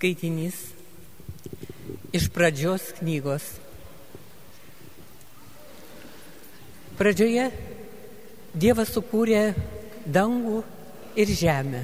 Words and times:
Skaitinys 0.00 0.56
iš 2.16 2.30
pradžios 2.32 2.80
knygos. 2.96 3.44
Pradžioje 6.96 7.50
Dievas 8.56 8.94
sukūrė 8.94 9.42
dangų 10.08 10.62
ir 11.20 11.32
žemę. 11.36 11.82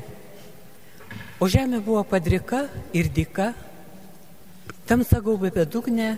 O 1.45 1.49
žemė 1.53 1.83
buvo 1.85 2.07
padrika 2.09 2.63
ir 2.97 3.11
dika, 3.13 3.51
tamsa 4.89 5.21
gaubė 5.21 5.51
bedugnę 5.59 6.15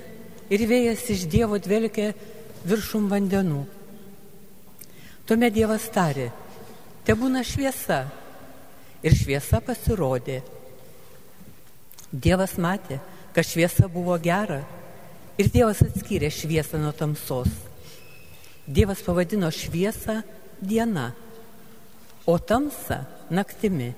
ir 0.55 0.65
vėjas 0.71 1.03
iš 1.17 1.25
Dievo 1.27 1.59
dvelkė 1.59 2.13
viršum 2.63 3.09
vandenų. 3.11 3.65
Tuomet 5.27 5.59
Dievas 5.59 5.91
tarė, 5.91 6.29
te 7.03 7.19
būna 7.19 7.43
šviesa. 7.43 8.05
Ir 9.03 9.19
šviesa 9.19 9.59
pasirodė. 9.67 10.39
Dievas 12.13 12.57
matė, 12.57 12.99
kad 13.37 13.45
šviesa 13.45 13.89
buvo 13.93 14.17
gera 14.23 14.63
ir 15.39 15.51
Dievas 15.53 15.83
atskyrė 15.85 16.31
šviesą 16.33 16.81
nuo 16.81 16.95
tamsos. 16.97 17.51
Dievas 18.69 19.03
pavadino 19.05 19.51
šviesą 19.53 20.23
diena, 20.61 21.13
o 22.27 22.37
tamsą 22.39 23.03
naktimi. 23.31 23.93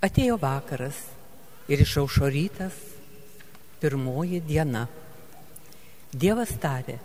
Atėjo 0.00 0.38
vakaras 0.40 0.96
ir 1.70 1.82
išaušo 1.82 2.30
rytas, 2.32 2.74
pirmoji 3.82 4.40
diena. 4.46 4.86
Dievas 6.10 6.54
tarė, 6.62 6.96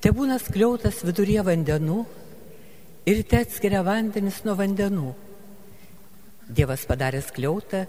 te 0.00 0.10
būna 0.14 0.40
skliautas 0.42 1.02
viduryje 1.06 1.44
vandenų 1.46 2.00
ir 3.10 3.22
te 3.28 3.42
atskiria 3.44 3.82
vandenis 3.86 4.40
nuo 4.46 4.56
vandenų. 4.58 5.12
Dievas 6.50 6.82
padarė 6.88 7.20
skliautą 7.22 7.84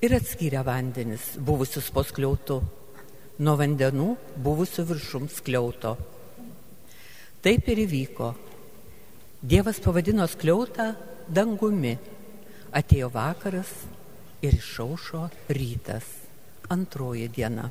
ir 0.00 0.14
atskyrė 0.16 0.62
vandenis, 0.64 1.34
buvusius 1.36 1.90
po 1.92 2.02
skliautu, 2.06 2.60
nuo 3.44 3.54
vandenų 3.60 4.14
buvusių 4.40 4.84
viršum 4.88 5.28
skliauto. 5.32 5.96
Taip 7.44 7.68
ir 7.72 7.82
įvyko. 7.86 8.30
Dievas 9.40 9.80
pavadino 9.80 10.26
skliautą 10.28 10.90
dangumi. 11.28 11.94
Atėjo 12.76 13.08
vakaras 13.10 13.70
ir 14.44 14.54
išaušo 14.54 15.24
rytas, 15.56 16.06
antroji 16.70 17.26
diena. 17.32 17.64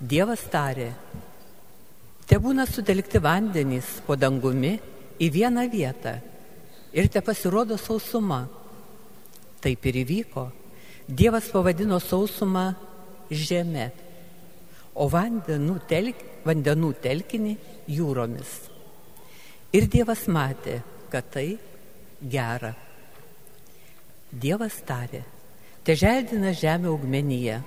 Dievas 0.00 0.44
tarė, 0.52 0.92
te 2.28 2.38
būna 2.38 2.68
sutelkti 2.68 3.20
vandenys 3.20 3.98
po 4.06 4.16
dangumi 4.16 4.76
į 5.20 5.28
vieną 5.34 5.66
vietą 5.72 6.14
ir 6.92 7.10
te 7.12 7.20
pasirodo 7.24 7.76
sausuma. 7.80 8.44
Taip 9.60 9.84
ir 9.90 10.00
įvyko. 10.04 10.46
Dievas 11.10 11.48
pavadino 11.50 11.98
sausumą 11.98 12.68
žemė, 13.30 13.88
o 14.94 15.08
vandenų, 15.10 15.80
telk, 15.90 16.22
vandenų 16.46 16.92
telkinį 17.02 17.54
jūromis. 17.90 18.52
Ir 19.74 19.88
Dievas 19.90 20.26
matė, 20.30 20.80
kad 21.10 21.26
tai 21.34 21.48
gera. 22.22 22.72
Dievas 24.30 24.78
tarė, 24.86 25.24
te 25.82 25.96
želdina 25.98 26.54
žemė 26.54 26.90
augmenyje, 26.92 27.58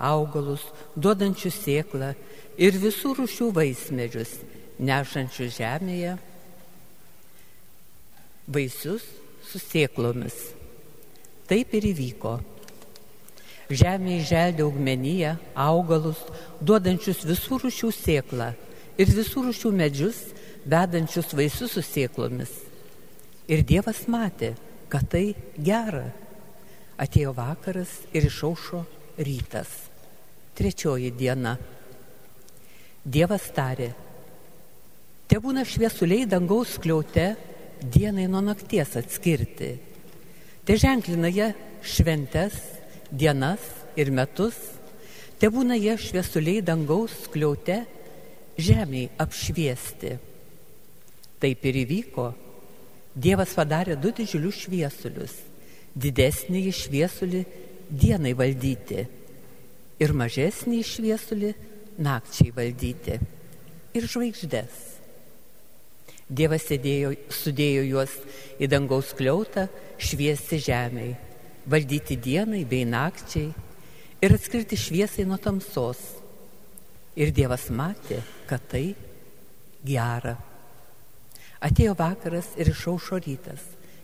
augalus, 0.00 0.64
duodančius 0.96 1.60
sėklą 1.66 2.14
ir 2.56 2.80
visų 2.80 3.12
rušių 3.20 3.50
vaismedžius, 3.56 4.38
nešančius 4.80 5.56
žemėje 5.60 6.16
vaisius 8.46 9.04
su 9.46 9.60
sėklomis. 9.60 10.36
Taip 11.46 11.74
ir 11.76 11.92
įvyko. 11.92 12.38
Žemė 13.66 14.20
įželdė 14.20 14.62
augmenyje, 14.62 15.32
augalus, 15.58 16.20
duodančius 16.62 17.24
visų 17.26 17.58
rušių 17.64 17.90
sėklą 17.94 18.52
ir 18.96 19.10
visų 19.10 19.48
rušių 19.48 19.72
medžius, 19.74 20.20
vedančius 20.66 21.32
vaisius 21.34 21.74
su 21.74 21.82
sėklomis. 21.82 22.52
Ir 23.50 23.64
Dievas 23.66 24.04
matė, 24.10 24.54
kad 24.90 25.08
tai 25.10 25.34
gera. 25.58 26.06
Atėjo 26.96 27.34
vakaras 27.36 27.90
ir 28.14 28.28
išaušo 28.30 28.84
rytas. 29.18 29.68
Trečioji 30.56 31.10
diena. 31.12 31.56
Dievas 33.04 33.44
tarė, 33.54 33.90
te 35.28 35.38
būna 35.42 35.66
šviesuliai 35.68 36.24
dangaus 36.30 36.78
kliaute 36.82 37.26
dienai 37.82 38.24
nuo 38.30 38.40
nakties 38.46 38.96
atskirti. 39.02 39.74
Te 40.66 40.78
ženklina 40.80 41.28
jie 41.30 41.52
šventes 41.86 42.56
dienas 43.10 43.62
ir 43.96 44.10
metus, 44.10 44.56
te 45.40 45.50
būna 45.52 45.76
jie 45.78 45.96
šviesuliai 46.00 46.62
dangaus 46.64 47.26
kliaute 47.32 47.82
žemiai 48.58 49.10
apšviesti. 49.20 50.16
Taip 51.40 51.66
ir 51.68 51.80
įvyko. 51.84 52.30
Dievas 53.16 53.52
padarė 53.56 53.96
du 54.00 54.12
didžiulius 54.16 54.64
šviesulius. 54.66 55.34
Didesnį 55.96 56.64
šviesulį 56.76 57.44
dienai 57.88 58.34
valdyti 58.36 59.06
ir 60.02 60.12
mažesnį 60.12 60.82
šviesulį 60.84 61.52
nakčiai 62.04 62.52
valdyti 62.52 63.16
ir 63.96 64.08
žvaigždės. 64.12 64.82
Dievas 66.26 66.66
sėdėjo, 66.66 67.14
sudėjo 67.30 67.84
juos 67.86 68.16
į 68.60 68.68
dangaus 68.68 69.14
kliautą 69.16 69.68
šviesti 70.02 70.58
žemiai 70.60 71.14
valdyti 71.66 72.16
dienai 72.16 72.64
bei 72.64 72.86
nakčiai 72.86 73.50
ir 74.22 74.34
atskirti 74.34 74.78
šviesai 74.78 75.26
nuo 75.26 75.38
tamsos. 75.42 76.00
Ir 77.16 77.32
Dievas 77.32 77.68
matė, 77.72 78.20
kad 78.48 78.64
tai 78.70 78.90
gera. 79.86 80.36
Atėjo 81.64 81.94
vakaras 81.96 82.52
ir 82.60 82.70
išaušo 82.70 83.18
rytas, 83.24 83.62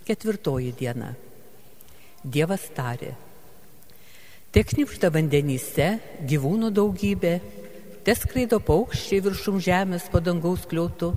ketvirtoji 0.08 0.72
diena. 0.78 1.12
Dievas 2.22 2.64
tarė, 2.74 3.12
te 4.54 4.62
knipšta 4.64 5.10
vandenyse 5.12 5.88
gyvūnų 6.28 6.70
daugybė, 6.72 7.34
te 8.06 8.14
skraido 8.16 8.58
paukščiai 8.64 9.20
viršum 9.26 9.60
žemės 9.62 10.08
po 10.10 10.22
dangaus 10.24 10.64
kliautu. 10.70 11.12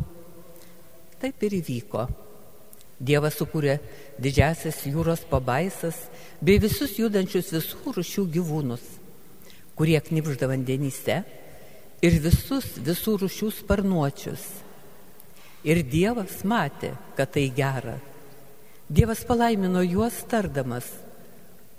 Taip 1.22 1.48
ir 1.48 1.56
įvyko. 1.62 2.06
Dievas 3.00 3.40
sukūrė 3.40 3.80
didžiasias 4.22 4.84
jūros 4.88 5.26
pabaisas 5.30 5.98
bei 6.42 6.60
visus 6.62 6.96
judančius 7.00 7.52
visų 7.56 7.96
rušių 7.98 8.26
gyvūnus, 8.36 8.84
kurie 9.76 10.00
knipžda 10.00 10.50
vandenyse 10.52 11.18
ir 12.06 12.20
visus 12.24 12.76
visų 12.80 13.18
rušių 13.26 13.52
sparnuočius. 13.62 14.44
Ir 15.66 15.82
Dievas 15.90 16.44
matė, 16.46 16.94
kad 17.18 17.32
tai 17.34 17.48
gera. 17.56 17.98
Dievas 18.86 19.24
palaimino 19.26 19.82
juos 19.82 20.20
tardamas, 20.30 20.86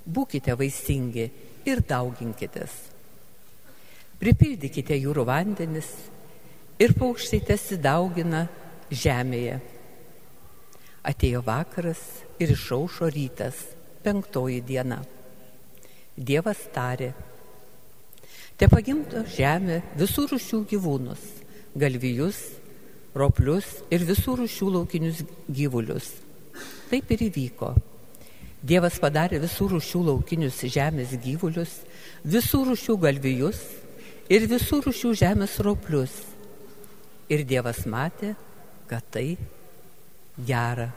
būkite 0.06 0.56
vaisingi 0.58 1.28
ir 1.66 1.82
dauginkitės. 1.86 2.74
Pripildykite 4.18 4.96
jūrų 4.98 5.26
vandenis 5.28 5.88
ir 6.82 6.96
paukščiai 6.98 7.44
tesidaugina 7.46 8.46
žemėje. 8.90 9.60
Atėjo 11.06 11.42
vakaras 11.46 12.00
ir 12.42 12.50
išaušo 12.50 13.06
rytas, 13.14 13.60
penktoji 14.02 14.58
diena. 14.66 14.98
Dievas 16.16 16.64
tarė, 16.74 17.12
te 18.58 18.66
pagimto 18.72 19.22
žemė 19.36 19.82
visų 20.00 20.26
rušių 20.32 20.62
gyvūnus, 20.72 21.24
galvijus, 21.78 22.40
roplius 23.14 23.68
ir 23.92 24.04
visų 24.08 24.38
rušių 24.42 24.70
laukinius 24.78 25.22
gyvulius. 25.46 26.10
Taip 26.90 27.10
ir 27.14 27.26
įvyko. 27.28 27.74
Dievas 28.66 28.96
padarė 28.98 29.38
visų 29.42 29.68
rušių 29.76 30.00
laukinius 30.08 30.62
žemės 30.72 31.12
gyvulius, 31.22 31.82
visų 32.26 32.64
rušių 32.72 32.96
galvijus 33.04 33.60
ir 34.32 34.48
visų 34.50 34.80
rušių 34.88 35.12
žemės 35.22 35.60
roplius. 35.62 36.16
Ir 37.30 37.44
Dievas 37.46 37.84
matė, 37.90 38.34
kad 38.90 39.06
tai 39.14 39.36
gera. 40.36 40.90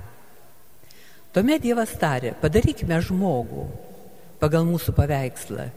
Tuomet 1.34 1.62
Dievas 1.64 1.92
tarė, 2.02 2.34
padarykime 2.42 2.98
žmogų 3.06 3.68
pagal 4.42 4.66
mūsų 4.68 4.96
paveikslą 4.98 5.68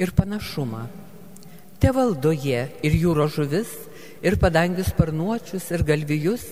ir 0.00 0.12
panašumą. 0.16 0.86
Te 1.76 1.92
valdo 1.92 2.32
jie 2.32 2.64
ir 2.86 2.96
jūro 2.96 3.26
žuvis, 3.28 3.68
ir 4.24 4.38
padangius 4.40 4.88
sparnuočius, 4.94 5.68
ir 5.70 5.84
galvijus, 5.84 6.46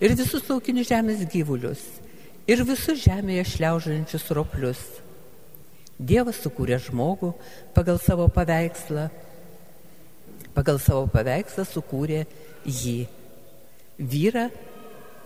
ir 0.00 0.12
visus 0.18 0.44
laukinius 0.50 0.90
žemės 0.90 1.24
gyvulius, 1.32 1.82
ir 2.46 2.62
visus 2.68 3.00
žemėje 3.00 3.46
šliaužančius 3.54 4.28
roplius. 4.36 4.82
Dievas 5.96 6.42
sukūrė 6.44 6.76
žmogų 6.84 7.32
pagal 7.72 7.96
savo 8.02 8.28
paveikslą, 8.28 9.08
pagal 10.52 10.76
savo 10.82 11.06
paveikslą 11.08 11.64
sukūrė 11.64 12.26
jį, 12.68 13.06
vyrą 13.96 14.50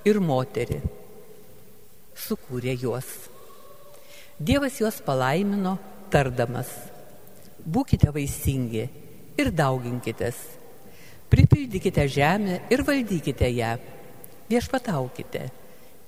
ir 0.05 0.21
moterį. 0.23 0.81
Sukūrė 2.21 2.77
juos. 2.81 3.09
Dievas 4.41 4.79
juos 4.81 5.01
palaimino 5.05 5.77
tardamas, 6.13 6.71
būkite 7.61 8.09
vaisingi 8.15 8.87
ir 9.41 9.51
dauginkitės, 9.53 10.39
pripildykite 11.31 12.07
žemę 12.09 12.61
ir 12.73 12.83
valdykite 12.87 13.51
ją, 13.53 13.75
viešpataukite 14.51 15.43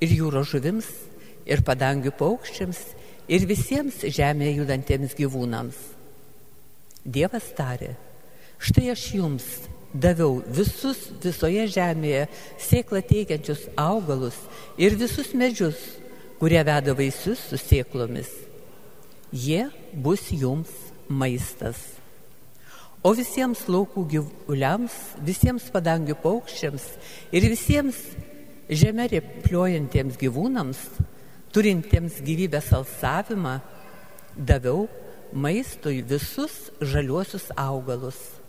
ir 0.03 0.15
jūros 0.17 0.49
žuvims, 0.51 0.89
ir 1.47 1.63
padangių 1.67 2.15
paukščiams, 2.19 2.81
ir 3.29 3.45
visiems 3.47 4.01
žemėje 4.03 4.57
judantiems 4.63 5.15
gyvūnams. 5.19 5.79
Dievas 7.05 7.53
tarė, 7.59 7.93
štai 8.63 8.89
aš 8.95 9.07
jums 9.19 9.47
daviau 9.93 10.41
visus 10.49 11.11
visoje 11.23 11.67
žemėje 11.75 12.27
sėklą 12.61 13.03
teikiančius 13.05 13.67
augalus 13.77 14.39
ir 14.81 14.97
visus 14.97 15.33
medžius, 15.37 15.79
kurie 16.41 16.63
veda 16.65 16.95
vaisius 16.97 17.43
su 17.51 17.61
sėklomis. 17.61 18.31
Jie 19.33 19.69
bus 19.93 20.29
jums 20.33 20.73
maistas. 21.09 21.79
O 23.03 23.13
visiems 23.19 23.65
laukų 23.67 24.05
gyvuliams, 24.13 24.95
visiems 25.27 25.65
padangių 25.75 26.17
paukščiams 26.23 26.85
ir 27.35 27.49
visiems 27.51 27.99
žemė 28.71 29.09
repliuojantiems 29.17 30.21
gyvūnams 30.21 30.85
turintiems 31.53 32.21
gyvybės 32.25 32.71
alsavimą, 32.73 33.59
daviau 34.37 34.87
maistui 35.33 36.01
visus 36.07 36.71
žaliuosius 36.81 37.51
augalus. 37.59 38.42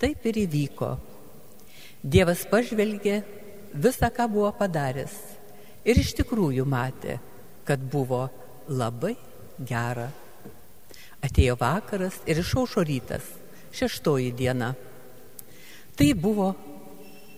Taip 0.00 0.24
ir 0.30 0.40
įvyko. 0.46 0.94
Dievas 2.00 2.46
pažvelgė 2.48 3.20
visą, 3.76 4.08
ką 4.08 4.26
buvo 4.32 4.50
padaręs 4.56 5.16
ir 5.84 6.00
iš 6.00 6.14
tikrųjų 6.20 6.64
matė, 6.68 7.18
kad 7.68 7.82
buvo 7.92 8.24
labai 8.68 9.14
gera. 9.58 10.08
Atėjo 11.20 11.58
vakaras 11.60 12.16
ir 12.24 12.40
išaušo 12.40 12.84
rytas, 12.88 13.26
šeštoji 13.76 14.32
diena. 14.36 14.72
Tai 15.96 16.10
buvo 16.16 16.48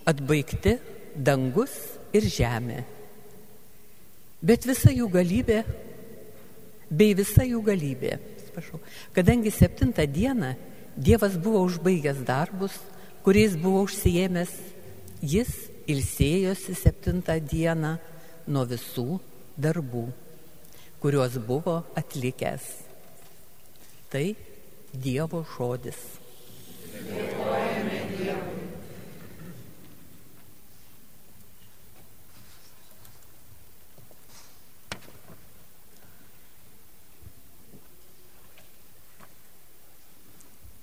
atbaigti 0.07 0.77
dangus 1.19 1.75
ir 2.15 2.27
žemė 2.31 2.83
bet 4.43 4.67
visa 4.67 4.91
jų 4.91 5.07
galybė, 5.11 5.61
bei 6.91 7.15
visa 7.17 7.45
jų 7.47 7.61
galybė, 7.65 8.17
sprašau, 8.49 8.79
kadangi 9.15 9.53
septintą 9.53 10.05
dieną 10.09 10.51
Dievas 10.95 11.37
buvo 11.37 11.63
užbaigęs 11.65 12.21
darbus, 12.27 12.75
kuriais 13.25 13.55
buvo 13.57 13.81
užsijėmęs, 13.87 14.51
jis 15.25 15.49
ilsėjosi 15.89 16.75
septintą 16.77 17.39
dieną 17.41 17.95
nuo 18.47 18.63
visų 18.69 19.17
darbų, 19.57 20.05
kuriuos 21.01 21.39
buvo 21.47 21.81
atlikęs. 21.97 22.67
Tai 24.13 24.25
Dievo 24.93 25.41
žodis. 25.55 25.97
Dėkojame 26.93 28.02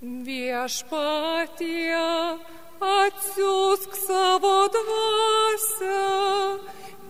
Viešpatie, 0.00 1.92
atsiųsk 2.80 3.92
savo 4.00 4.64
dvasę 4.72 6.00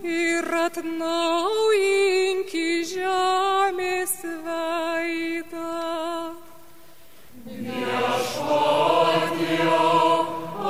ir 0.03 0.43
atnaujink 0.59 2.51
žemės 2.91 4.15
veidą. 4.43 6.35
Viešpatie, 7.47 8.59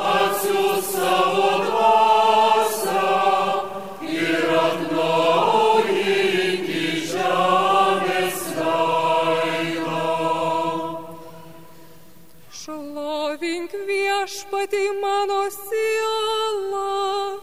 atsiųsk 0.04 0.92
savo 0.92 1.50
viešpatie 13.90 14.92
mano 15.02 15.50
siela, 15.50 17.38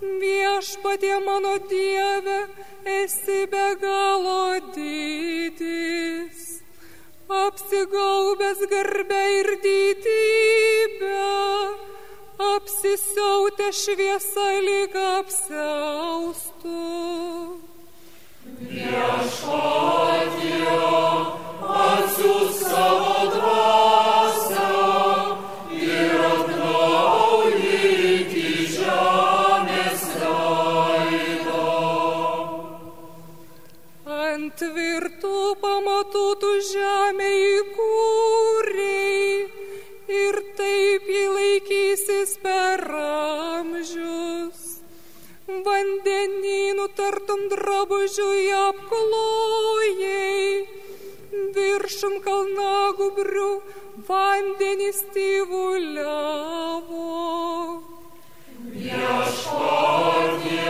viešpatie 0.00 1.18
mano 1.26 1.58
Dieve, 1.68 2.48
esi 2.84 3.46
be 3.50 3.76
galo 3.80 4.60
didis, 4.74 6.40
apsigaubęs 7.28 8.60
garbę 8.70 9.22
ir 9.38 9.48
didybę, 9.64 11.30
apsisiautę 12.38 13.68
šviesą 13.72 14.48
lyg 14.66 14.94
apsiaustų. 14.96 16.80
Viešpatie, 18.72 19.82
atsiūs 21.86 22.56
savo 22.66 23.16
dvasę. 23.34 24.71
Tvirtų 34.62 35.58
pamatų 35.58 36.24
tu 36.42 36.50
žemė 36.68 37.30
įkūrei 37.58 39.22
ir 40.16 40.38
taip 40.58 41.08
jį 41.10 41.24
laikysis 41.36 42.36
per 42.44 42.82
amžius. 43.00 44.60
Vandenynų 45.66 46.86
tartum 46.98 47.40
drabužių 47.50 48.28
apklojai, 48.60 50.46
viršum 51.56 52.14
kalnagubrių 52.24 53.50
vandenys 54.08 55.00
tyvuliavo. 55.16 57.08
Viešpatie, 58.72 60.62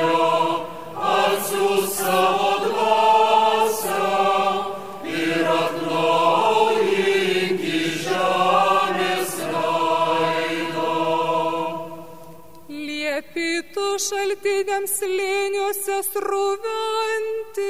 šaltiniams 14.02 14.94
lėniuose 15.06 15.98
sruventi, 16.08 17.66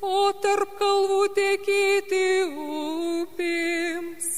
o 0.00 0.32
tarp 0.42 0.76
kalvų 0.78 1.20
tekėti 1.36 2.22
upėms. 2.64 4.28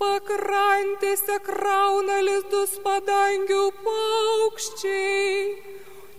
Pakrantėse 0.00 1.36
krauna 1.44 2.20
lizdus 2.24 2.76
padangių 2.84 3.64
paukščiai 3.84 5.40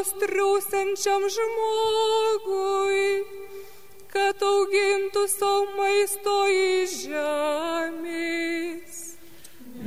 augalus 0.00 0.16
triūsiančiam 0.16 1.20
žmogui, 1.28 3.24
kad 4.08 4.40
augintų 4.40 5.28
savo 5.28 5.66
maisto 5.76 6.48
į 6.48 6.86
žemės. 6.88 8.40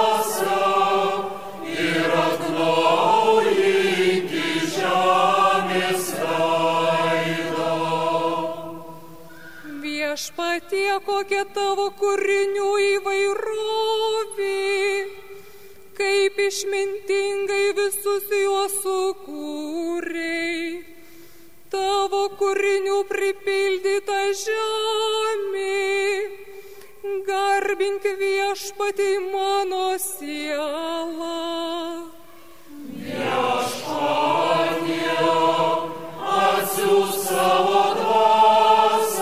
Viešpatie, 10.20 11.00
kokia 11.00 11.46
tavo 11.48 11.86
kūrinių 11.96 12.66
įvairovė, 12.84 14.48
kaip 15.96 16.40
išmintingai 16.44 17.72
visus 17.78 18.26
juos 18.28 18.74
sukūrei. 18.82 20.84
Tavo 21.72 22.20
kūrinių 22.36 22.98
pripildyta 23.08 24.18
žemė, 24.42 25.88
garbink 27.24 28.04
viešpatį 28.20 29.10
mano 29.32 29.96
sielą. 30.04 31.40
Atsiūs 36.30 37.16
savo 37.24 37.80
dvasią 37.96 39.19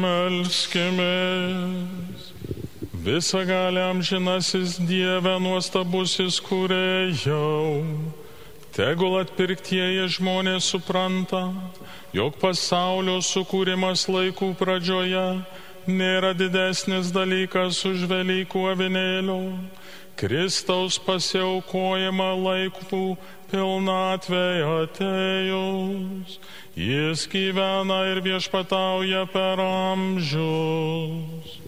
Melskimės. 0.00 1.52
Visa 3.02 3.42
gali 3.44 3.80
amžinasis 3.82 4.78
Dieve 4.88 5.34
nuostabusis 5.42 6.40
kūrėjau. 6.46 7.82
Tegul 8.72 9.18
atpirktieji 9.20 10.06
žmonės 10.16 10.70
supranta, 10.72 11.42
jog 12.16 12.38
pasaulio 12.40 13.18
sukūrimas 13.20 14.08
laikų 14.08 14.54
pradžioje 14.56 15.44
nėra 15.86 16.32
didesnis 16.32 17.12
dalykas 17.12 17.84
už 17.84 18.06
Velykų 18.08 18.62
avinėlio. 18.72 19.40
Kristaus 20.16 20.98
pasiaukojimą 21.02 22.30
laikų 22.46 23.16
pilnatvėje 23.52 24.64
atėjus. 24.82 26.38
Jis 26.72 27.26
gyvena 27.28 28.00
ir 28.14 28.22
viešpatauja 28.24 29.26
per 29.28 29.60
amžius. 29.60 31.58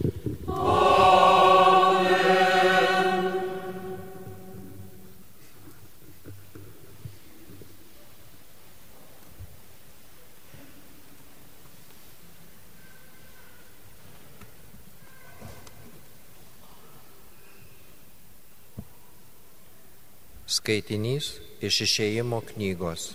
Skaitinys 20.55 21.44
iš 21.67 21.81
išėjimo 21.85 22.41
knygos. 22.53 23.13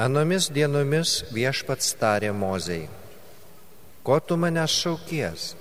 Anomis 0.00 0.48
dienomis 0.48 1.18
viešpats 1.34 1.92
tarė 2.00 2.30
mozei, 2.32 2.86
ko 4.02 4.16
tu 4.24 4.38
mane 4.40 4.64
šaukies? 4.64 5.54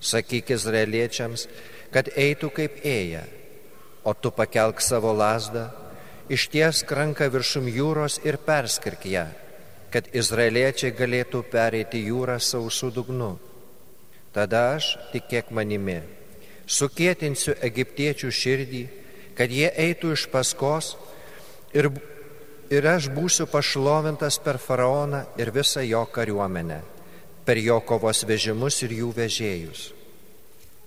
Sakyk 0.00 0.52
izraeliečiams, 0.54 1.44
kad 1.92 2.08
eitų 2.16 2.50
kaip 2.56 2.78
ėja, 2.84 3.24
o 4.04 4.14
tu 4.14 4.30
pakelk 4.32 4.80
savo 4.84 5.12
lasdą, 5.16 5.66
išties 6.32 6.84
ranką 6.88 7.28
viršum 7.32 7.68
jūros 7.68 8.20
ir 8.24 8.38
perskirk 8.48 9.04
ją, 9.12 9.26
kad 9.92 10.08
izraeliečiai 10.14 10.94
galėtų 10.96 11.42
pereiti 11.52 12.04
jūrą 12.06 12.38
sausų 12.40 12.92
dugnu. 12.96 13.34
Tada 14.32 14.76
aš, 14.76 14.94
tikėk 15.12 15.52
manimi, 15.52 16.00
sukėtinsiu 16.66 17.54
egiptiečių 17.64 18.30
širdį, 18.40 18.82
kad 19.36 19.52
jie 19.52 19.68
eitų 19.68 20.14
iš 20.16 20.26
paskos 20.32 20.94
ir, 21.76 21.90
ir 22.72 22.88
aš 22.88 23.10
būsiu 23.14 23.46
pašlovintas 23.50 24.40
per 24.42 24.58
faraoną 24.62 25.24
ir 25.40 25.52
visą 25.54 25.84
jo 25.84 26.04
kariuomenę, 26.12 26.80
per 27.44 27.60
jo 27.60 27.78
kovos 27.84 28.24
vežimus 28.28 28.80
ir 28.86 28.96
jų 29.02 29.12
vežėjus. 29.16 29.90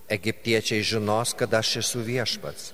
Egiptiečiai 0.09 0.81
žinos, 0.81 1.35
kad 1.37 1.53
aš 1.53 1.77
esu 1.83 2.01
viešpats. 2.01 2.73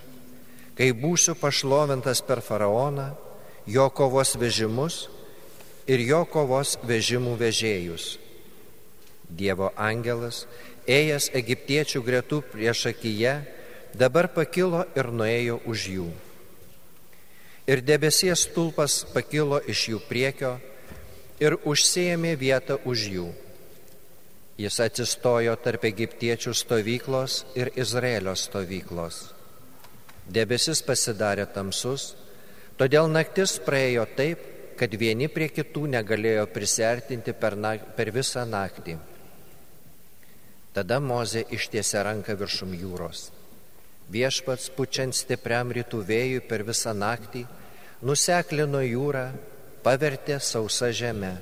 Kai 0.76 0.92
būsiu 0.96 1.36
pašlovintas 1.40 2.22
per 2.24 2.40
faraoną, 2.44 3.12
jo 3.68 3.90
kovos 3.92 4.36
vežimus 4.40 5.06
ir 5.88 6.02
jo 6.04 6.24
kovos 6.30 6.78
vežimų 6.84 7.36
vežėjus. 7.40 8.16
Dievo 9.30 9.72
angelas 9.76 10.46
ėjęs 10.88 11.32
egiptiečių 11.34 12.02
gretų 12.06 12.42
prieš 12.52 12.86
akiją, 12.92 13.40
dabar 13.96 14.28
pakilo 14.34 14.84
ir 14.98 15.10
nuėjo 15.12 15.60
už 15.66 15.88
jų. 15.96 16.08
Ir 17.66 17.82
debesies 17.82 18.46
tulpas 18.54 19.02
pakilo 19.14 19.58
iš 19.66 19.88
jų 19.94 20.00
priekio 20.10 20.56
ir 21.42 21.58
užsėmė 21.66 22.36
vietą 22.38 22.78
už 22.86 23.08
jų. 23.16 23.30
Jis 24.62 24.78
atsistojo 24.80 25.56
tarp 25.60 25.88
egiptiečių 25.90 26.54
stovyklos 26.56 27.42
ir 27.60 27.74
Izraelio 27.76 28.36
stovyklos. 28.40 29.18
Debesis 30.26 30.82
pasidarė 30.86 31.46
tamsus, 31.52 32.14
todėl 32.80 33.10
naktis 33.12 33.58
praėjo 33.66 34.06
taip, 34.16 34.40
kad 34.80 34.96
vieni 35.00 35.28
prie 35.32 35.50
kitų 35.52 35.88
negalėjo 35.98 36.48
prisertinti 36.52 37.36
per, 37.36 37.56
na, 37.56 37.76
per 37.78 38.12
visą 38.16 38.46
naktį. 38.48 38.98
Tada 40.76 41.00
Mozė 41.00 41.46
ištiesė 41.56 42.04
ranką 42.04 42.36
viršum 42.40 42.74
jūros. 42.76 43.30
Viešpats 44.12 44.70
pučiant 44.76 45.16
stipriam 45.18 45.72
rytų 45.74 46.04
vėjui 46.06 46.44
per 46.46 46.62
visą 46.68 46.94
naktį, 46.94 47.46
nuseklino 48.06 48.84
jūrą, 48.86 49.32
pavertė 49.86 50.38
sausa 50.40 50.92
žemę. 50.94 51.34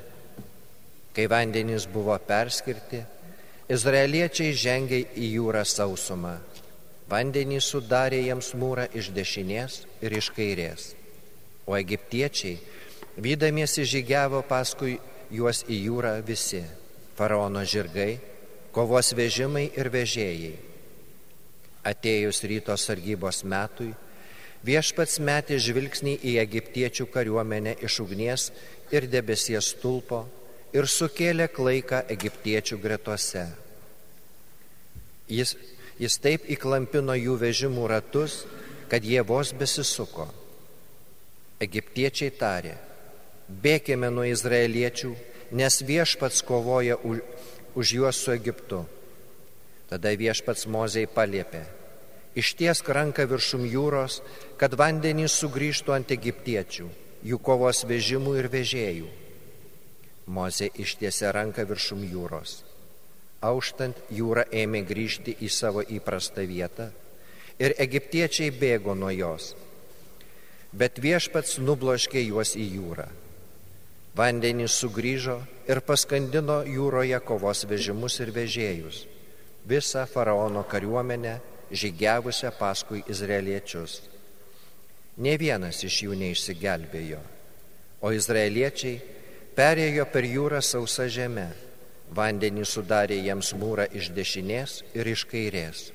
Kai 1.13 1.27
vandenys 1.27 1.86
buvo 1.91 2.15
perskirti, 2.27 3.03
izraeliečiai 3.70 4.55
žengė 4.55 5.03
į 5.15 5.29
jūrą 5.38 5.65
sausumą. 5.67 6.38
Vandenys 7.12 7.67
sudarė 7.67 8.24
jiems 8.24 8.53
mūrą 8.55 8.88
iš 8.96 9.12
dešinės 9.13 9.82
ir 10.01 10.15
iš 10.17 10.32
kairės. 10.34 10.93
O 11.67 11.75
egiptiečiai, 11.75 12.58
vydamiesi 13.20 13.84
žygiavo 13.86 14.41
paskui 14.48 14.98
juos 15.32 15.65
į 15.67 15.84
jūrą 15.89 16.15
visi- 16.24 16.63
faraono 17.17 17.62
žirgai, 17.62 18.20
kovos 18.72 19.13
vežimai 19.13 19.70
ir 19.77 19.89
vežėjai. 19.89 20.73
Atėjus 21.84 22.44
ryto 22.48 22.75
sargybos 22.80 23.44
metui, 23.44 23.92
viešpats 24.63 25.20
metė 25.20 25.58
žvilgsnį 25.60 26.16
į 26.24 26.38
egiptiečių 26.44 27.10
kariuomenę 27.12 27.75
iš 27.84 28.00
ugnies 28.06 28.48
ir 28.92 29.10
debesies 29.12 29.74
stulpo 29.74 30.24
ir 30.74 30.88
sukėlė 30.90 31.50
klaiką 31.52 32.06
egiptiečių 32.16 32.80
gretose. 32.82 33.46
Jis, 35.28 35.56
jis 36.00 36.18
taip 36.24 36.48
įklampino 36.52 37.16
jų 37.20 37.36
vežimų 37.42 37.88
ratus, 37.92 38.44
kad 38.92 39.04
jie 39.04 39.22
vos 39.25 39.54
besisuko. 39.58 40.28
Egiptiečiai 41.63 42.34
tarė, 42.36 42.74
bėkime 43.48 44.10
nuo 44.12 44.25
izraeliečių, 44.28 45.13
nes 45.54 45.80
viešpats 45.86 46.44
kovoja 46.46 46.98
už, 47.04 47.22
už 47.75 47.94
juos 48.00 48.20
su 48.20 48.34
Egiptu. 48.34 48.84
Tada 49.94 50.10
viešpats 50.18 50.66
Mozei 50.74 51.06
paliepė, 51.06 51.60
ištiesk 52.34 52.88
ranką 52.98 53.28
viršum 53.30 53.62
jūros, 53.70 54.24
kad 54.58 54.74
vandenys 54.74 55.36
sugrįžtų 55.38 55.94
ant 55.94 56.14
egiptiečių, 56.16 56.88
jų 57.30 57.38
kovos 57.38 57.84
vežimų 57.86 58.34
ir 58.40 58.50
vežėjų. 58.50 59.12
Mozė 60.34 60.72
ištiesė 60.82 61.30
ranką 61.38 61.68
viršum 61.70 62.02
jūros. 62.10 62.64
Auštant 63.46 64.02
jūra 64.10 64.48
ėmė 64.50 64.82
grįžti 64.90 65.38
į 65.46 65.52
savo 65.54 65.86
įprastą 65.86 66.48
vietą 66.50 66.90
ir 67.62 67.78
egiptiečiai 67.78 68.50
bėgo 68.50 68.98
nuo 68.98 69.14
jos. 69.14 69.54
Bet 70.74 70.98
viešpats 70.98 71.60
nubloškė 71.62 72.26
juos 72.32 72.58
į 72.58 72.66
jūrą. 72.80 73.12
Vandenys 74.18 74.74
sugrįžo 74.82 75.38
ir 75.70 75.86
paskandino 75.86 76.64
jūroje 76.66 77.22
kovos 77.30 77.68
vežimus 77.70 78.18
ir 78.26 78.34
vežėjus, 78.34 79.06
visą 79.67 80.05
faraono 80.05 80.63
kariuomenę 80.63 81.39
žygiavusią 81.72 82.51
paskui 82.60 83.03
izraeliečius. 83.10 84.01
Ne 85.17 85.38
vienas 85.38 85.84
iš 85.86 86.00
jų 86.05 86.17
neišsigelbėjo, 86.22 87.22
o 88.01 88.12
izraeliečiai 88.13 88.98
perėjo 89.58 90.05
per 90.13 90.25
jūrą 90.25 90.62
sausa 90.62 91.08
žemę, 91.08 91.48
vandenį 92.13 92.65
sudarė 92.65 93.22
jiems 93.22 93.53
mūrą 93.58 93.88
iš 93.93 94.12
dešinės 94.17 94.82
ir 94.93 95.10
iš 95.13 95.25
kairės. 95.29 95.88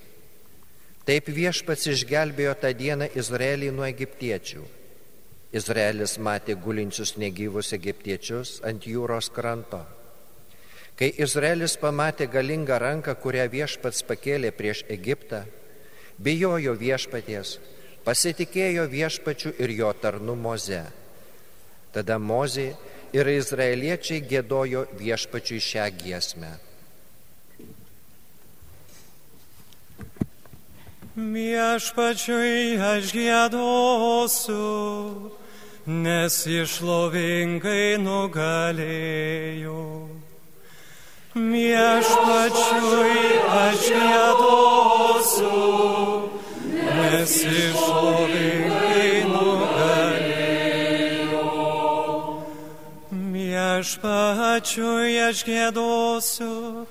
Taip 1.08 1.30
viešpats 1.32 1.88
išgelbėjo 1.94 2.56
tą 2.62 2.74
dieną 2.76 3.08
Izraelį 3.16 3.70
nuo 3.72 3.86
egiptiečių 3.88 4.66
Izraelis 5.48 6.18
matė 6.20 6.58
gulinčius 6.60 7.14
negyvus 7.16 7.72
egiptiečius 7.72 8.58
ant 8.68 8.84
jūros 8.84 9.30
kranto. 9.32 9.80
Kai 10.98 11.12
Izraelis 11.22 11.76
pamatė 11.78 12.26
galingą 12.26 12.74
ranką, 12.82 13.14
kurią 13.22 13.44
viešpats 13.52 14.02
pakėlė 14.02 14.50
prieš 14.50 14.82
Egiptą, 14.90 15.44
bijojo 16.18 16.74
viešpaties, 16.74 17.58
pasitikėjo 18.02 18.88
viešpačiu 18.90 19.52
ir 19.62 19.70
jo 19.78 19.92
tarnu 20.02 20.34
Moze. 20.34 20.82
Tada 21.94 22.18
Mozė 22.18 22.72
ir 23.14 23.30
izraeliečiai 23.30 24.24
gėdojo 24.26 24.88
viešpačiui 24.98 25.60
šią 25.62 25.86
giesmę. 26.02 26.52
Viešpačiui 31.18 32.78
aš 32.90 33.14
gėdosiu, 33.14 34.66
nes 35.86 36.46
išlovingai 36.46 37.98
nugalėjau. 38.02 39.82
Viešpačiui 41.38 43.20
aš 43.54 43.82
gėdosiu, 43.94 45.60
nes 46.98 47.34
išlovingai 47.46 49.12
nugalėjau. 49.30 49.84
Viešpačiui 53.34 55.14
aš 55.28 55.38
gėdosiu, 55.46 56.86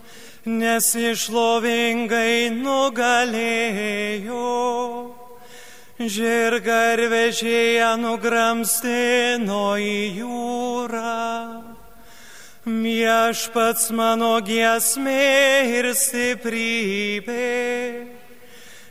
nes 0.48 0.88
išlovingai 0.96 2.38
nugalėjo. 2.56 4.48
Žirga 5.98 6.80
ir 6.94 7.01
vežėja 7.12 7.92
nugramstino 8.00 9.66
į 9.75 10.22
jūrą. 10.22 11.76
Viešpats 12.68 13.94
mano 13.96 14.44
giesmė 14.44 15.72
ir 15.72 15.88
stiprybė, 15.96 17.32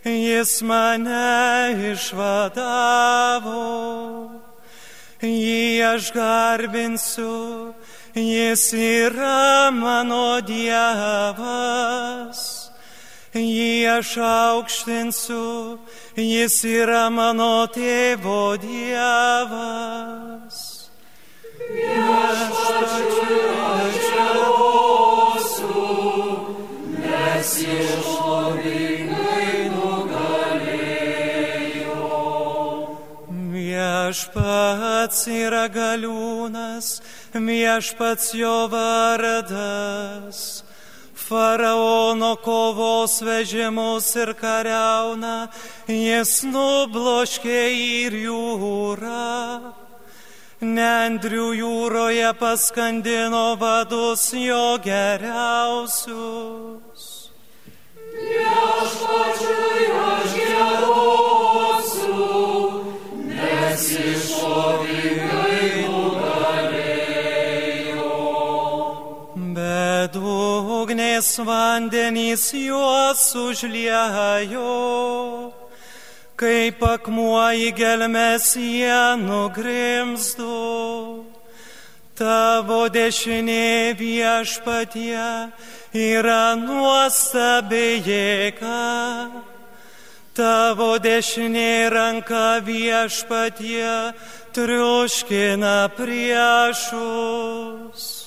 jis 0.00 0.64
mane 0.64 1.92
išvadavo, 1.92 3.68
jį 5.20 5.84
aš 5.90 6.08
garbinsiu, 6.16 7.76
jis 8.16 8.64
yra 8.72 9.68
mano 9.76 10.40
dievas. 10.40 12.40
Jį 13.36 13.84
aš 13.98 14.16
aukštinsiu, 14.24 15.76
jis 16.16 16.64
yra 16.64 17.12
mano 17.12 17.68
tėvo 17.68 18.56
dievas. 18.56 20.16
Viešpačiui 21.66 23.55
Viešpats 35.16 35.32
yra 35.32 35.68
galiūnas, 35.72 37.00
viešpats 37.32 38.34
jo 38.36 38.68
vardas. 38.68 40.62
Faraono 41.14 42.36
kovos 42.36 43.22
vežimus 43.24 44.16
ir 44.16 44.34
kariauna, 44.36 45.48
jis 45.88 46.44
nubloškė 46.44 47.72
ir 47.72 48.12
jūrą. 48.12 49.72
Nendrių 50.60 51.52
jūroje 51.56 52.34
paskandino 52.36 53.56
vadus 53.56 54.32
jo 54.36 54.78
geriausius. 54.84 55.96
Viešpačiui 58.16 59.86
aš 60.04 60.30
gėdosiu, 60.36 62.16
nes 63.28 63.84
Bedugnės 70.76 71.40
vandenys 71.40 72.52
juos 72.52 73.32
užliejo, 73.32 74.60
kaip 76.36 76.84
akmuo 76.84 77.48
į 77.56 77.72
gelmes 77.72 78.52
jie 78.60 79.16
nugrimzdo. 79.16 81.24
Tavo 82.12 82.92
dešinė 82.92 83.96
viešpatie 83.96 85.48
yra 85.96 86.52
nuostabi 86.60 88.04
jėga. 88.04 89.32
Tavo 90.36 91.00
dešinė 91.00 91.88
ranka 91.88 92.60
viešpatie 92.60 94.12
triuškina 94.52 95.88
priešus. 95.96 98.25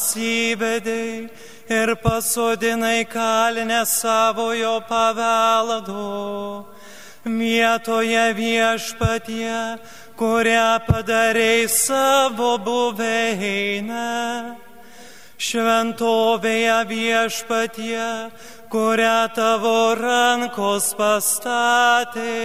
Juos 0.00 0.16
įvedai 0.16 1.28
ir 1.68 1.94
pasodinai 2.02 3.04
kalinę 3.04 3.84
savojo 3.86 4.80
paveldo. 4.88 6.66
Vietoje 7.24 8.34
viešpatie, 8.34 9.78
kurią 10.16 10.80
padarei 10.86 11.68
savo 11.68 12.58
buveinę. 12.58 14.69
Šventovėje 15.40 16.84
viešpatie, 16.84 18.28
kurią 18.68 19.20
tavo 19.32 19.96
rankos 19.96 20.92
pastatė. 20.98 22.36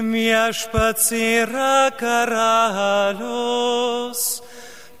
Viešpats 0.00 1.12
yra 1.12 1.92
karalius 2.00 3.02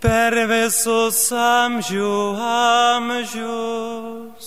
per 0.04 0.36
visus 0.52 1.32
amžių 1.32 2.36
amžius. 2.50 4.46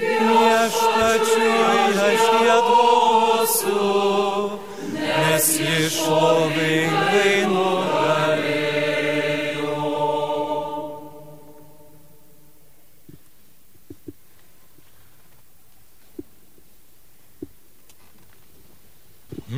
Viešpačiui 0.00 1.52
aš 2.08 2.24
gėdosiu, 2.40 3.92
nes 4.96 5.46
išlovingai 5.76 7.36
nugalėjo. 7.52 7.81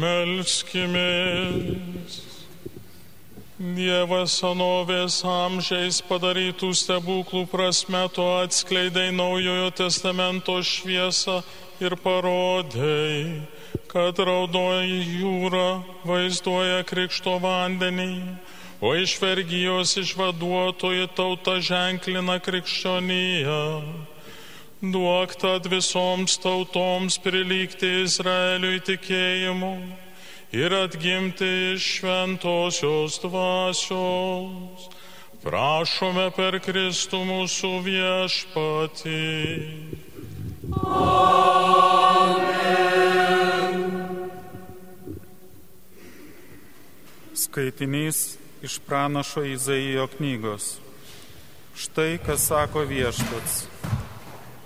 Melskimės. 0.04 1.54
Dievas 3.54 4.34
senovės 4.40 5.14
amžiais 5.24 6.00
padarytų 6.04 6.72
stebuklų 6.76 7.44
prasme 7.48 8.02
to 8.16 8.26
atskleidai 8.42 9.06
naujojo 9.14 9.70
testamento 9.78 10.56
šviesą 10.60 11.36
ir 11.80 11.96
parodai, 12.04 13.46
kad 13.88 14.18
raudoji 14.28 15.00
jūra 15.22 15.68
vaizduoja 16.04 16.82
krikšto 16.90 17.38
vandenį, 17.46 18.14
o 18.84 18.92
iš 18.98 19.16
vergyjos 19.22 19.96
išvaduotoji 20.02 21.06
tauta 21.16 21.54
ženklina 21.70 22.36
krikščionyje. 22.44 23.62
Duok 24.92 25.33
tad 25.40 25.64
visoms 25.70 26.35
tautoms 26.42 27.16
prilygti 27.25 27.88
Izraeliui 28.03 28.83
tikėjimu 28.85 29.70
ir 30.53 30.75
atgimti 30.77 31.49
iš 31.73 31.87
šventosios 32.01 33.16
dvasios. 33.23 34.85
Prašome 35.40 36.27
per 36.37 36.59
Kristų 36.64 37.23
mūsų 37.31 37.73
viešpatį. 37.87 39.25
Skaitinys 47.44 48.25
iš 48.64 48.81
pranašo 48.85 49.47
Izaijo 49.49 50.11
knygos. 50.18 50.75
Štai 51.75 52.18
kas 52.20 52.51
sako 52.53 52.85
viešpats. 52.90 53.73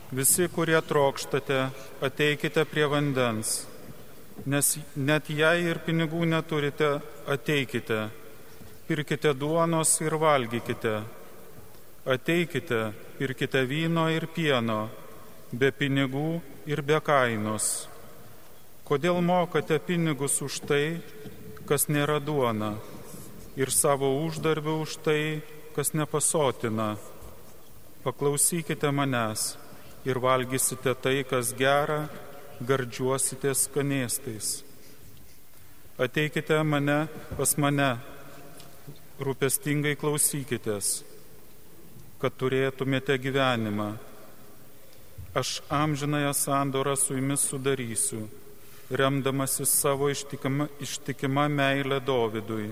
Visi, 0.09 0.47
kurie 0.49 0.79
trokštate, 0.81 1.57
ateikite 2.01 2.63
prie 2.65 2.87
vandens, 2.89 3.67
nes 4.49 4.71
net 4.97 5.29
jei 5.29 5.67
ir 5.69 5.83
pinigų 5.85 6.23
neturite, 6.25 6.89
ateikite, 7.29 8.07
pirkite 8.89 9.35
duonos 9.37 9.93
ir 10.01 10.17
valgykite. 10.17 10.95
Ateikite, 12.09 12.81
pirkite 13.19 13.67
vyno 13.69 14.07
ir 14.09 14.25
pieno, 14.33 14.89
be 15.53 15.69
pinigų 15.77 16.41
ir 16.65 16.81
be 16.81 17.03
kainos. 17.05 17.85
Kodėl 18.89 19.21
mokate 19.21 19.77
pinigus 19.77 20.41
už 20.41 20.61
tai, 20.65 20.83
kas 21.69 21.91
nėra 21.93 22.17
duona, 22.17 22.79
ir 23.61 23.69
savo 23.69 24.17
uždarbių 24.25 24.81
už 24.89 24.99
tai, 25.05 25.23
kas 25.77 25.93
nepasotina? 25.93 26.95
Paklausykite 28.09 28.89
manęs 28.89 29.68
ir 30.09 30.19
valgysite 30.25 30.95
tai, 31.03 31.21
kas 31.29 31.53
gera, 31.59 32.07
gardžiuosite 32.65 33.53
skanėstais. 33.55 34.63
Ateikite 36.01 36.57
mane 36.65 37.01
pas 37.37 37.53
mane, 37.61 37.91
rūpestingai 39.19 39.97
klausykitės, 39.99 41.03
kad 42.23 42.37
turėtumėte 42.39 43.19
gyvenimą. 43.19 43.93
Aš 45.39 45.59
amžinąją 45.71 46.33
sandorą 46.35 46.95
su 46.97 47.19
jumis 47.19 47.45
sudarysiu, 47.51 48.25
remdamasis 48.91 49.75
savo 49.83 50.09
ištikima, 50.11 50.69
ištikima 50.83 51.49
meilė 51.53 52.01
Dovydui. 52.01 52.71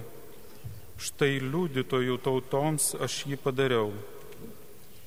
Štai 0.96 1.36
liudytojų 1.44 2.16
tautoms 2.24 2.94
aš 3.04 3.24
jį 3.28 3.36
padariau, 3.42 3.90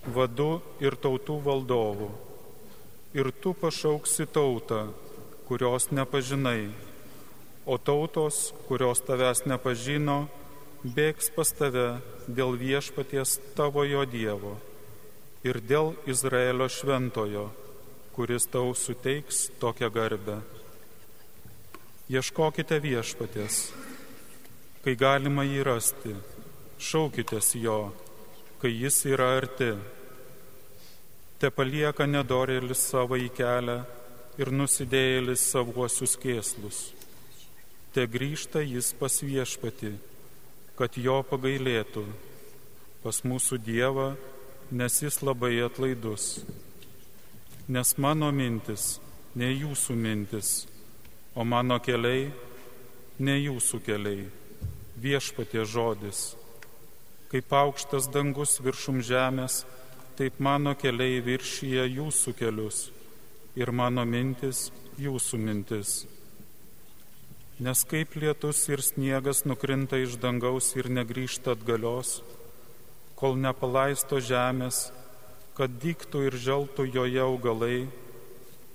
vadu 0.05 0.61
ir 0.79 0.95
tautų 0.95 1.39
valdovu. 1.43 2.11
Ir 3.17 3.31
tu 3.41 3.55
pašauksi 3.57 4.29
tautą, 4.29 4.87
kurios 5.49 5.89
nepažinai 5.91 6.69
o 7.69 7.77
tautos, 7.77 8.49
kurios 8.65 8.97
tavęs 9.05 9.43
nepažino, 9.45 10.23
bėgs 10.81 11.27
pas 11.35 11.51
tave 11.53 11.99
dėl 12.25 12.55
viešpaties 12.57 13.35
tavojo 13.53 14.07
Dievo 14.09 14.55
ir 15.45 15.59
dėl 15.61 15.93
Izraelio 16.09 16.65
šventojo, 16.65 17.43
kuris 18.15 18.49
tau 18.49 18.73
suteiks 18.73 19.51
tokią 19.61 19.91
garbę. 19.93 20.39
Ieškokite 22.09 22.79
viešpatės, 22.81 23.61
kai 24.81 24.97
galima 24.97 25.45
jį 25.45 25.61
rasti, 25.69 26.15
šaukitės 26.81 27.53
jo, 27.61 27.91
kai 28.61 28.71
jis 28.75 29.01
yra 29.09 29.33
arti. 29.39 29.73
Te 31.39 31.49
palieka 31.49 32.07
nedorėlis 32.07 32.85
savo 32.91 33.19
į 33.19 33.29
kelią 33.35 33.81
ir 34.39 34.51
nusidėjėlis 34.51 35.49
savuosius 35.53 36.17
kėslus 36.19 36.89
te 37.93 38.05
grįžta 38.05 38.61
jis 38.61 38.91
pas 38.93 39.15
viešpati, 39.25 39.93
kad 40.77 40.97
jo 40.97 41.19
pagailėtų, 41.25 42.05
pas 43.03 43.21
mūsų 43.25 43.57
Dievą, 43.65 44.13
nes 44.71 44.99
jis 45.01 45.21
labai 45.25 45.55
atlaidus. 45.65 46.43
Nes 47.69 47.95
mano 47.97 48.29
mintis 48.33 48.99
ne 49.35 49.49
jūsų 49.51 49.95
mintis, 49.97 50.67
o 51.33 51.45
mano 51.45 51.79
keliai 51.81 52.29
ne 53.19 53.35
jūsų 53.39 53.81
keliai, 53.85 54.27
viešpatie 55.01 55.65
žodis. 55.65 56.35
Kaip 57.29 57.51
aukštas 57.53 58.07
dangus 58.09 58.55
viršum 58.65 59.03
žemės, 59.05 59.61
taip 60.17 60.39
mano 60.41 60.73
keliai 60.73 61.19
viršyje 61.21 61.83
jūsų 61.93 62.33
kelius 62.39 62.87
ir 63.59 63.69
mano 63.69 64.01
mintis 64.05 64.69
jūsų 64.97 65.37
mintis. 65.37 65.91
Nes 67.59 67.83
kaip 67.91 68.15
lietus 68.15 68.63
ir 68.71 68.81
sniegas 68.81 69.43
nukrinta 69.45 69.99
iš 69.99 70.17
dangaus 70.23 70.71
ir 70.79 70.89
negrįžta 70.89 71.53
atgalios, 71.57 72.19
kol 73.19 73.35
nepalaisto 73.35 74.17
žemės, 74.23 74.87
kad 75.53 75.73
dyktų 75.83 76.25
ir 76.29 76.37
želtų 76.39 76.85
joje 76.87 77.19
augalai, 77.19 77.79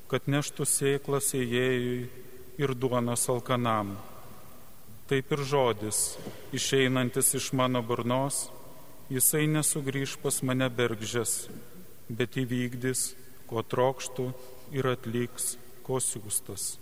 kad 0.06 0.28
neštų 0.28 0.66
sėklas 0.68 1.32
įėjui 1.34 2.02
ir 2.60 2.74
duonos 2.76 3.24
alkanam. 3.32 3.96
Taip 5.04 5.32
ir 5.36 5.42
žodis, 5.44 5.98
išeinantis 6.56 7.34
iš 7.36 7.50
mano 7.52 7.82
burnos, 7.84 8.46
jisai 9.12 9.44
nesugrįž 9.52 10.16
pas 10.22 10.40
mane 10.40 10.70
bergžės, 10.72 11.34
bet 12.08 12.38
įvykdys, 12.40 13.10
ko 13.50 13.60
trokštų 13.60 14.30
ir 14.72 14.88
atliks, 14.94 15.58
ko 15.84 16.00
siūstas. 16.00 16.78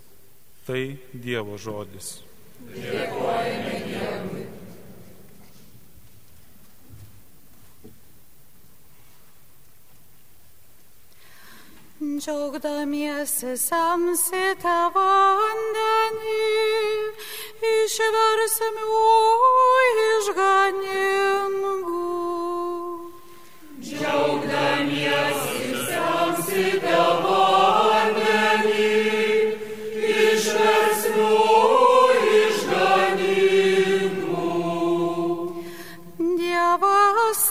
Tai 0.63 0.81
Dievo 1.11 1.59
žodis. 1.59 2.21
Dėkojame 2.71 3.79
Dievui. 3.89 4.45
Džiaugdamiesi 12.03 13.57
samsite 13.59 14.75
vandenį, 14.95 16.39
išversimiu 17.71 18.99
išganingų. 20.09 21.21
Džiaugdamiesi 23.83 25.63
samsite 25.87 27.01
vandenį, 27.25 28.89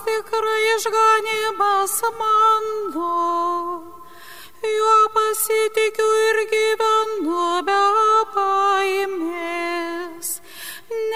tikrai 0.04 0.62
išganimas 0.76 1.96
mano, 2.18 3.14
juo 4.76 4.98
pasitikiu 5.14 6.10
ir 6.28 6.38
gyvenu 6.52 7.46
be 7.66 7.82
baimės, 8.34 9.91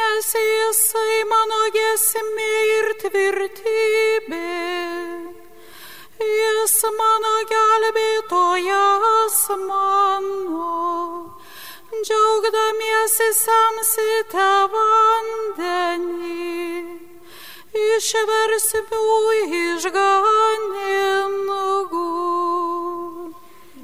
nes 0.06 0.28
jisai 0.32 1.16
mano 1.30 1.62
gesmė 1.74 2.52
ir 2.72 2.86
tvirtybė. 3.02 4.52
Jis 6.26 6.76
mano 6.98 7.32
gelbėtojas 7.50 9.38
mano, 9.62 10.70
džiaugdamiesi 12.06 13.28
samsite 13.40 14.48
vandenį 14.76 16.46
išversiu 17.86 18.82
išganingų. 19.62 21.16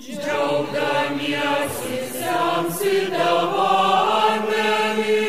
Džiaugdamiesi 0.02 1.98
semsite 2.16 3.28
vandenį, 3.54 5.20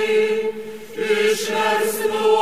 išversiu 0.98 2.34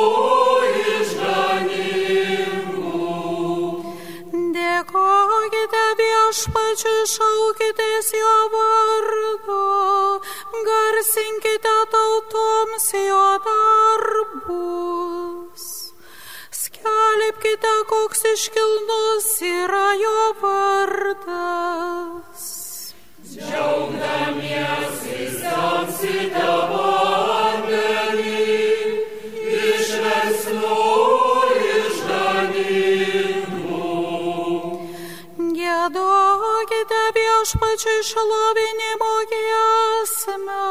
išganingų. 0.91 2.95
Dėkokite 4.55 5.85
viešpačiu, 6.01 6.97
šaukitės 7.13 8.07
jo 8.17 8.35
vardu, 8.55 9.61
garsinkite 10.67 11.75
tautoms 11.95 12.87
jo 12.97 13.25
darbus. 13.47 15.65
Skelbkite, 16.61 17.75
koks 17.91 18.21
iškilnus 18.33 19.29
yra 19.47 19.89
jo 20.01 20.19
vardas. 20.43 22.30
Viešpačiai 37.51 38.03
šlovinimo 38.05 39.13
giesmę, 39.31 40.67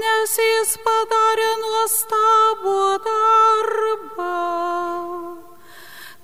nes 0.00 0.34
jis 0.38 0.70
padarė 0.84 1.48
nuostabų 1.62 2.76
darbą. 3.06 4.36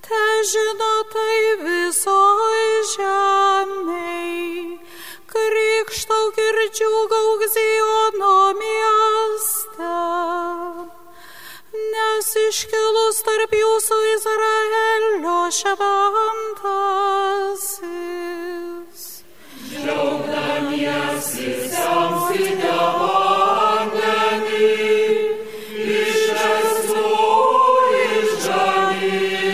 Te 0.09 0.23
žino 0.53 0.95
tai 1.13 1.41
visoji 1.65 2.71
žemėj, 2.95 4.79
krikštauk 5.39 6.37
ir 6.39 6.57
džiugauk 6.77 7.43
Ziono 7.55 8.39
mieste, 8.61 9.95
nes 11.93 12.29
iškilus 12.49 13.19
tarp 13.27 13.53
jūsų 13.61 13.97
Izraelio 14.15 15.41
šventasis. 15.59 16.59
Džiaugdamiesi 19.69 21.51
samsite 21.75 22.77
vandenį, 23.03 24.73
išverslu 25.99 27.13
išganingų. 28.09 29.49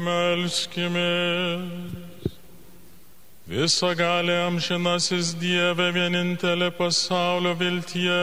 Melskime. 0.00 1.60
Visa 3.46 3.90
gali 3.94 4.32
amžinasis 4.46 5.34
Dieve 5.36 5.90
vienintelė 5.92 6.70
pasaulio 6.72 7.52
viltie. 7.60 8.20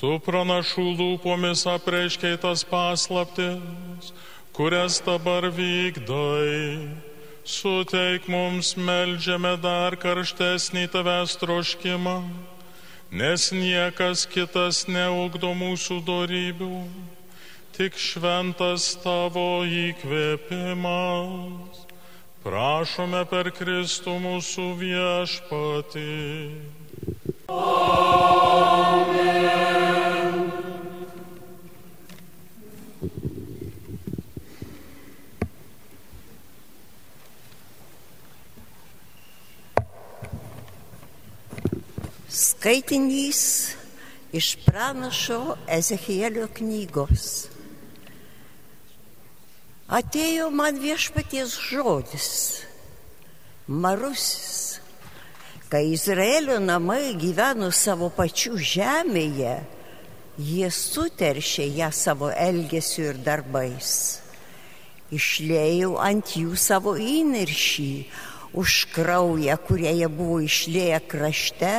Tu 0.00 0.10
pranašų 0.26 0.86
lūpomis 0.98 1.62
apreiškiai 1.70 2.40
tas 2.42 2.64
paslaptis, 2.66 4.10
kurias 4.56 4.98
dabar 5.06 5.46
vykdai. 5.54 6.88
Suteik 7.46 8.26
mums 8.26 8.72
melžiame 8.74 9.54
dar 9.62 9.94
karštesnį 10.00 10.88
tavęs 10.96 11.36
troškimą, 11.42 12.16
nes 13.14 13.52
niekas 13.54 14.26
kitas 14.26 14.82
neugdo 14.90 15.54
mūsų 15.62 16.02
darybių 16.10 16.74
tik 17.78 17.94
šventas 17.94 18.96
tavo 19.04 19.62
įkvėpimas. 19.62 20.88
Prašome 22.42 23.20
per 23.30 23.54
Kristų 23.54 24.18
mūsų 24.18 24.64
viešpatį. 24.80 26.06
Amen. 27.54 28.88
Skaitinys 42.26 43.42
iš 44.34 44.58
pranašo 44.66 45.54
Ezechielio 45.78 46.50
knygos. 46.58 47.57
Atėjo 49.88 50.50
man 50.52 50.76
viešpaties 50.76 51.54
žodis, 51.64 52.32
marusis, 53.72 54.82
kai 55.72 55.94
Izraelio 55.94 56.58
namai 56.60 57.14
gyveno 57.16 57.70
savo 57.72 58.10
pačių 58.12 58.60
žemėje, 58.60 59.54
jie 60.36 60.68
suteršė 60.68 61.70
ją 61.78 61.88
savo 61.88 62.28
elgesiu 62.28 63.06
ir 63.14 63.22
darbais. 63.24 63.94
Išlėjau 65.08 65.96
ant 66.04 66.34
jų 66.36 66.52
savo 66.60 66.92
įniršį, 67.00 67.88
už 68.60 68.76
kraują, 68.92 69.56
kurie 69.56 69.94
jie 70.02 70.12
buvo 70.12 70.42
išlėję 70.44 71.00
krašte 71.08 71.72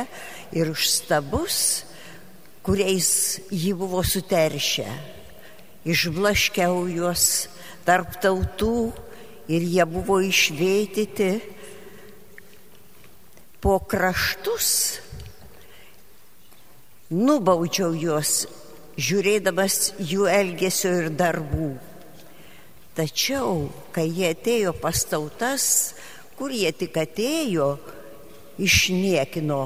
ir 0.50 0.74
už 0.74 0.90
stabus, 0.96 1.86
kuriais 2.66 3.38
jį 3.54 3.78
buvo 3.78 4.02
suteršę. 4.02 4.90
Išblaškiau 5.86 6.90
juos 6.90 7.46
tarp 7.90 8.20
tautų 8.22 8.92
ir 9.50 9.64
jie 9.66 9.82
buvo 9.90 10.20
išvėtyti 10.22 11.30
po 13.58 13.80
kraštus. 13.82 14.68
Nubaudžiau 17.10 17.90
juos, 17.98 18.44
žiūrėdamas 18.94 19.96
jų 19.98 20.28
elgesio 20.30 20.92
ir 21.00 21.10
darbų. 21.18 21.72
Tačiau, 22.94 23.66
kai 23.90 24.06
jie 24.06 24.30
atėjo 24.36 24.76
pas 24.78 25.02
tautas, 25.10 25.64
kur 26.38 26.54
jie 26.54 26.70
tik 26.70 26.94
atėjo, 27.02 27.72
išniekino. 28.62 29.64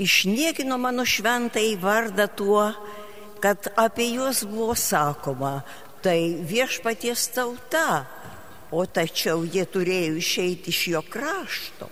Išniekino 0.00 0.78
mano 0.80 1.04
šventai 1.04 1.76
vardą 1.76 2.28
tuo, 2.32 2.70
kad 3.42 3.68
apie 3.76 4.14
juos 4.14 4.44
buvo 4.48 4.72
sakoma, 4.78 5.60
tai 6.00 6.40
viešpaties 6.40 7.28
tauta, 7.34 8.06
o 8.72 8.86
tačiau 8.88 9.44
jie 9.44 9.66
turėjo 9.68 10.16
išeiti 10.16 10.72
iš 10.72 10.80
jo 10.94 11.02
krašto. 11.04 11.90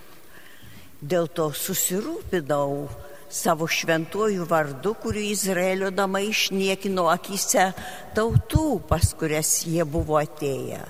Dėl 1.00 1.28
to 1.28 1.50
susirūpinau 1.52 2.88
savo 3.30 3.68
šventuoju 3.68 4.48
vardu, 4.48 4.94
kurį 4.96 5.28
Izraelio 5.34 5.92
namai 5.94 6.26
išniekino 6.32 7.06
akise 7.12 7.70
tautų, 8.16 8.80
pas 8.88 9.12
kurias 9.14 9.60
jie 9.68 9.84
buvo 9.84 10.18
atėję. 10.20 10.82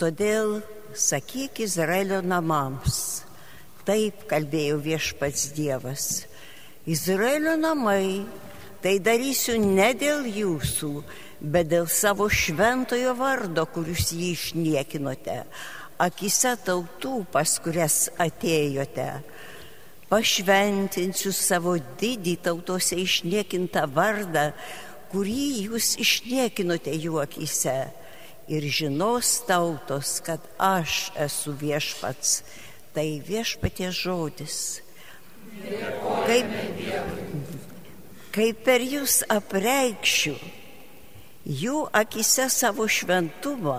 Todėl 0.00 0.60
sakyk 0.94 1.60
Izraelio 1.66 2.22
namams, 2.22 3.25
taip 3.86 4.26
kalbėjo 4.30 4.80
viešpats 4.82 5.52
Dievas, 5.56 6.26
Izraelio 6.86 7.56
namai, 7.58 8.26
tai 8.82 8.98
darysiu 9.02 9.56
ne 9.62 9.88
dėl 9.98 10.26
jūsų, 10.30 10.90
bet 11.40 11.70
dėl 11.72 11.88
savo 11.90 12.28
šventojo 12.30 13.14
vardo, 13.18 13.66
kurius 13.70 14.12
jį 14.14 14.32
išniekinote, 14.34 15.40
akise 16.02 16.54
tautų, 16.66 17.24
pas 17.32 17.56
kurias 17.62 18.06
atėjote. 18.22 19.08
Pašventinsiu 20.06 21.32
savo 21.34 21.74
didį 21.98 22.36
tautose 22.46 22.98
išniekintą 23.02 23.88
vardą, 23.90 24.52
kurį 25.10 25.66
jūs 25.66 25.96
išniekinote 26.02 26.94
jų 26.94 27.18
akise. 27.24 27.80
Ir 28.46 28.62
žinos 28.70 29.40
tautos, 29.48 30.20
kad 30.22 30.42
aš 30.62 31.08
esu 31.18 31.56
viešpats. 31.58 32.44
Tai 32.96 33.08
viešpaties 33.20 33.92
žodis. 33.92 34.58
Kaip, 36.26 36.52
kaip 38.32 38.62
per 38.64 38.84
jūs 38.84 39.20
apreikščiu 39.32 40.36
jų 41.46 41.84
akise 41.94 42.48
savo 42.50 42.88
šventumą 42.90 43.78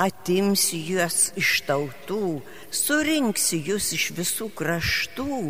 atimsiu 0.00 0.78
juos 0.78 1.32
iš 1.38 1.62
tautų, 1.66 2.40
surinksiu 2.70 3.58
jūs 3.72 3.92
iš 3.96 4.04
visų 4.16 4.48
kraštų 4.56 5.40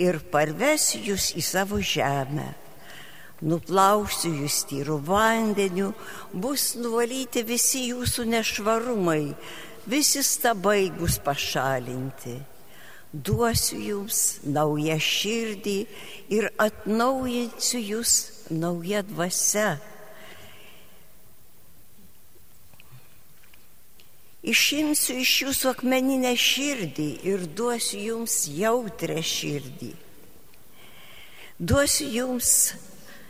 ir 0.00 0.20
parvesiu 0.32 1.00
jūs 1.10 1.32
į 1.36 1.44
savo 1.44 1.80
žemę. 1.80 2.52
Nuplausiu 3.40 4.34
jūs 4.42 4.60
tyrų 4.68 4.98
vandeniu, 5.08 5.94
bus 6.32 6.74
nuvalyti 6.76 7.40
visi 7.48 7.86
jūsų 7.88 8.26
nešvarumai, 8.34 9.32
visi 9.90 10.22
stabai 10.22 10.90
bus 10.98 11.18
pašalinti. 11.26 12.36
Duosiu 13.12 13.78
jums 13.90 14.18
naują 14.46 14.98
širdį 15.02 15.78
ir 16.36 16.50
atnaujinsiu 16.66 17.80
jūs 17.92 18.12
naują 18.54 19.02
dvasę 19.08 19.70
Išimsiu 24.40 25.18
iš 25.20 25.30
jūsų 25.42 25.68
akmeninę 25.74 26.30
širdį 26.32 27.08
ir 27.28 27.42
duosiu 27.52 27.98
jums 28.00 28.36
jautrę 28.48 29.18
širdį. 29.20 29.90
Duosiu 31.60 32.06
jums 32.08 32.52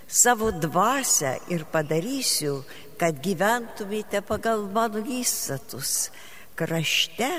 savo 0.07 0.53
dvasę 0.55 1.33
ir 1.51 1.65
padarysiu, 1.73 2.61
kad 2.95 3.19
gyventumėte 3.19 4.21
pagal 4.23 4.63
mano 4.71 5.03
įsatus 5.03 6.13
krašte, 6.61 7.31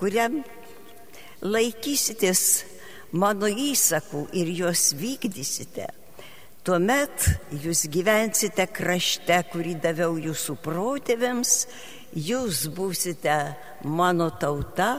kuriam 0.00 0.40
laikysitės 1.44 2.42
mano 3.12 3.50
įsakų 3.50 4.28
ir 4.40 4.52
juos 4.62 4.92
vykdysite. 4.96 5.90
Tuomet 6.62 7.26
jūs 7.64 7.88
gyvensite 7.90 8.68
krašte, 8.70 9.40
kurį 9.52 9.74
daviau 9.82 10.14
jūsų 10.30 10.56
protėviams 10.62 11.56
jūs 12.14 12.68
būsite 12.76 13.36
mano 13.84 14.30
tauta 14.30 14.92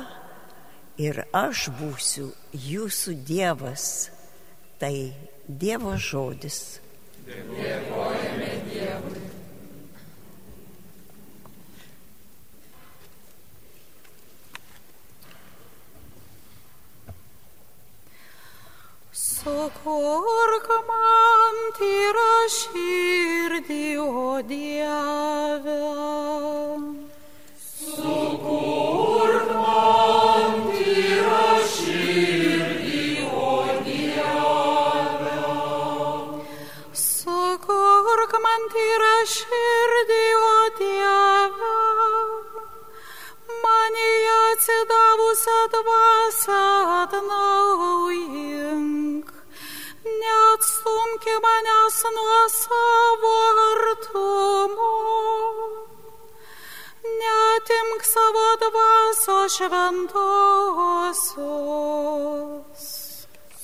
ir 1.00 1.24
aš 1.32 1.69
būsiu 1.80 2.32
jūsų 2.52 3.15
Dievas. 3.26 3.86
Tai 4.80 4.96
Dievo 5.48 5.96
žodis. 5.96 6.82
Dėkojame 7.28 8.52
Dievui. 8.67 9.33
Sukurk 19.43 20.69
man 20.88 21.58
tyrą 21.75 22.47
širdį, 22.47 23.99
o 23.99 24.39
Dieve. 24.47 25.84
Sukurk 27.75 29.51
man 29.65 30.63
tyrą 30.71 31.60
širdį, 31.73 33.27
o 33.27 33.51
Dieve. 33.89 35.36
Sukurk 37.03 38.39
man 38.47 38.63
tyrą 38.71 39.19
širdį, 39.36 40.25
o 40.39 40.56
Dieve. 40.79 41.75
Mane 43.67 44.10
atsidavusią 44.39 45.60
dvasę 45.75 46.63
atnaujink 47.03 49.03
neatstumki 50.54 51.34
manęs 51.44 52.00
nuo 52.16 52.42
savo 52.50 53.36
artumo. 53.72 54.94
Netimk 57.20 58.02
savo 58.13 58.48
dvaso 58.62 59.38
šventosios. 59.56 60.13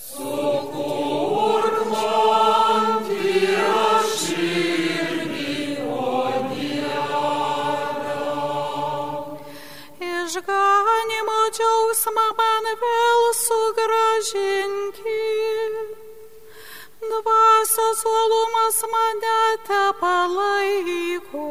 Sukurk 0.10 1.80
man 1.92 2.86
Dievą 3.08 3.92
širdį, 4.18 5.56
o 5.86 5.94
Dieve. 6.50 8.20
Išganimo 10.10 11.40
džiaugsmą 11.56 12.28
man 12.42 12.66
vėl 12.82 13.24
sugražinki. 13.46 15.20
Dvasios 17.02 18.04
uolumas 18.06 18.80
mane 18.92 19.42
te 19.68 19.84
palaiko. 20.02 21.48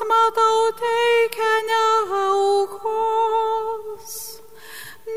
Džiaugsmą 0.00 0.22
tau 0.34 0.72
teikia 0.72 1.54
ne 1.68 1.84
aukos. 2.16 4.08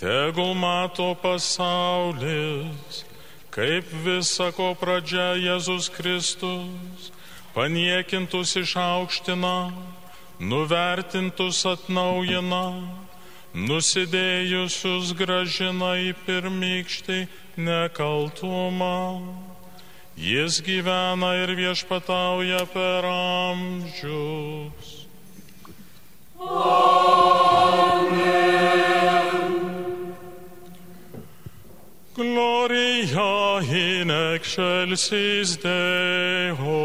Tegul 0.00 0.54
mato 0.56 1.10
pasaulis, 1.20 3.04
kaip 3.52 3.84
visako 4.06 4.72
pradžia 4.80 5.34
Jėzus 5.36 5.90
Kristus, 5.92 7.10
paniekintus 7.52 8.56
išaukština, 8.62 9.56
nuvertintus 10.40 11.60
atnaujina, 11.68 12.64
nusidėjusius 13.52 15.12
gražina 15.18 15.92
į 16.00 16.14
pirmykštį 16.24 17.20
nekaltumą. 17.60 18.96
Jis 20.20 20.60
gyvena 20.64 21.34
ir 21.44 21.54
viešpatauja 21.56 22.64
per 22.72 23.04
amžius. 23.08 24.96
Gloria 32.16 33.60
in 33.72 34.10
excelsis 34.10 35.56
Deo. 35.56 36.80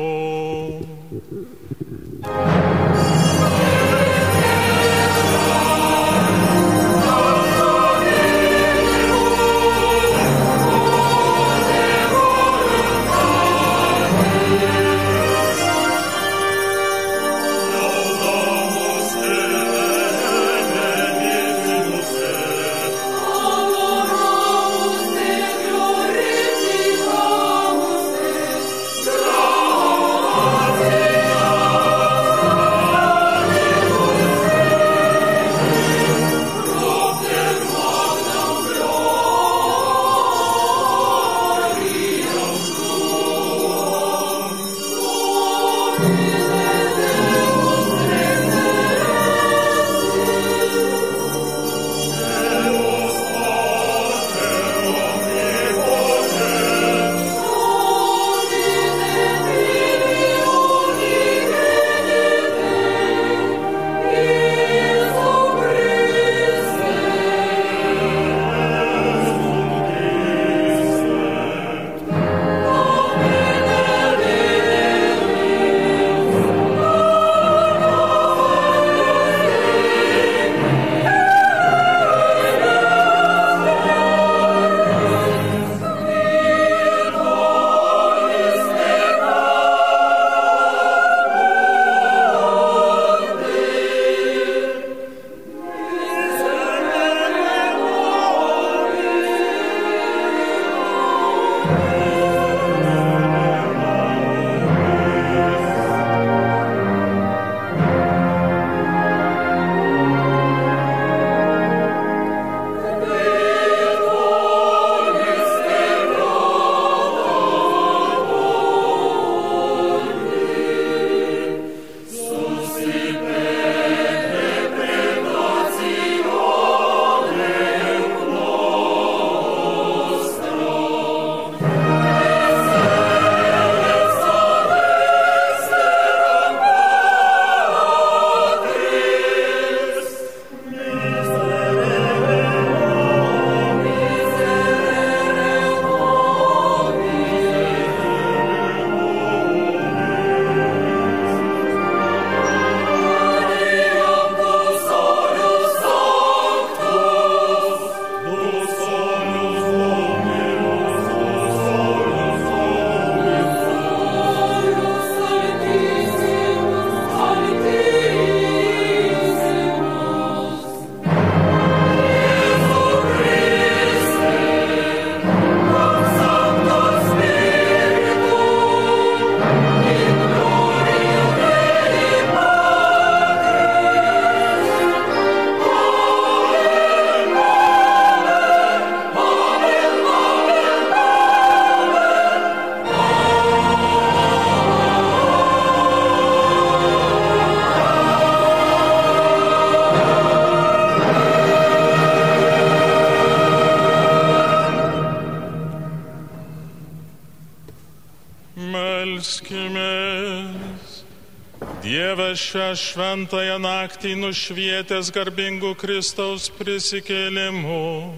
Šią 212.15 212.75
šventąją 212.79 213.57
naktį 213.59 214.15
nušvietęs 214.19 215.11
garbingų 215.11 215.75
Kristaus 215.75 216.47
prisikėlimu, 216.49 218.15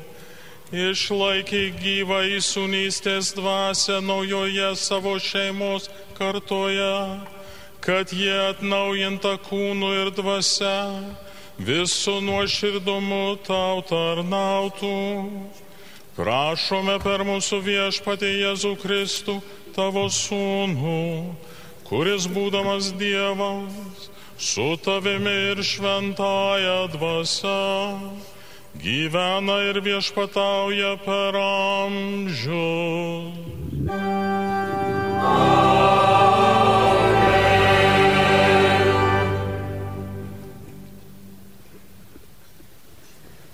išlaikė 0.72 1.62
gyvą 1.82 2.20
įsūnystės 2.38 3.34
dvasę 3.38 4.02
naujoje 4.02 4.76
savo 4.76 5.18
šeimos 5.20 5.89
kartoje, 6.18 7.22
kad 7.82 8.14
jie 8.14 8.38
atnaujinta 8.50 9.38
kūnu 9.48 9.93
ir 10.02 10.12
dvasia 10.14 10.78
visų 11.58 12.20
nuoširdumu 12.22 13.38
tau 13.48 13.82
tarnautų. 13.82 14.98
Prašome 16.18 16.98
per 17.02 17.26
mūsų 17.26 17.62
viešpatį 17.62 18.30
Jėzų 18.41 18.74
Kristų, 18.82 19.41
tavo 19.76 20.08
sūnų, 20.10 21.02
kuris 21.88 22.27
būdamas 22.27 22.91
Dievas, 22.99 24.09
su 24.38 24.75
tavimi 24.83 25.35
ir 25.51 25.63
šventąją 25.63 26.79
dvasę 26.93 27.61
gyvena 28.77 29.57
ir 29.69 29.79
viešpatauja 29.81 30.97
per 31.05 31.35
amžius. 31.41 32.38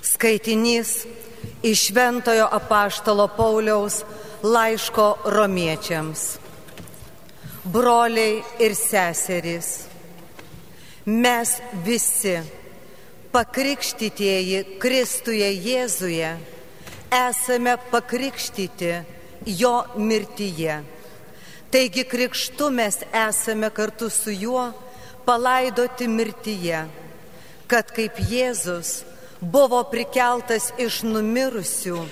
Skaitinys 0.01 1.05
iš 1.63 1.87
Šventojo 1.87 2.47
apaštalo 2.51 3.27
Pauliaus 3.37 4.03
laiško 4.43 5.17
romiečiams. 5.25 6.42
Broliai 7.63 8.43
ir 8.59 8.73
seserys, 8.75 9.85
mes 11.05 11.53
visi 11.85 12.33
pakrikštytieji 13.31 14.79
Kristuje 14.83 15.47
Jėzuje 15.63 16.33
esame 17.07 17.77
pakrikštyti 17.91 18.91
jo 19.61 19.73
mirtyje. 19.95 20.81
Taigi 21.71 22.03
krikštu 22.03 22.67
mes 22.69 22.99
esame 23.15 23.71
kartu 23.71 24.09
su 24.09 24.35
juo 24.35 24.67
palaidoti 25.25 26.07
mirtyje, 26.11 26.83
kad 27.71 27.95
kaip 27.95 28.19
Jėzus 28.19 29.05
buvo 29.39 29.85
prikeltas 29.87 30.73
iš 30.75 31.05
numirusių 31.07 32.03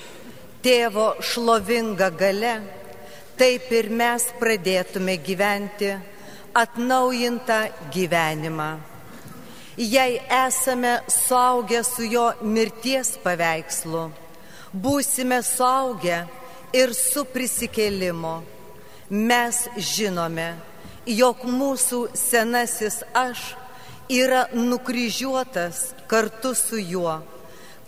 tėvo 0.64 1.18
šlovinga 1.20 2.08
gale, 2.16 2.62
taip 3.42 3.72
ir 3.74 3.88
mes 3.90 4.22
pradėtume 4.38 5.16
gyventi 5.26 5.88
atnaujintą 6.54 7.56
gyvenimą. 7.90 8.68
Jei 9.82 10.20
esame 10.46 10.92
suaugę 11.10 11.80
su 11.84 12.06
jo 12.06 12.28
mirties 12.46 13.16
paveikslu, 13.24 14.04
būsime 14.84 15.40
suaugę 15.42 16.20
ir 16.78 16.94
su 16.94 17.24
prisikėlimu. 17.34 18.36
Mes 19.10 19.64
žinome, 19.90 20.52
jog 21.10 21.42
mūsų 21.42 22.04
senasis 22.14 23.00
aš 23.18 23.56
yra 24.06 24.44
nukryžiuotas 24.54 25.96
kartu 26.12 26.54
su 26.54 26.78
juo, 26.78 27.18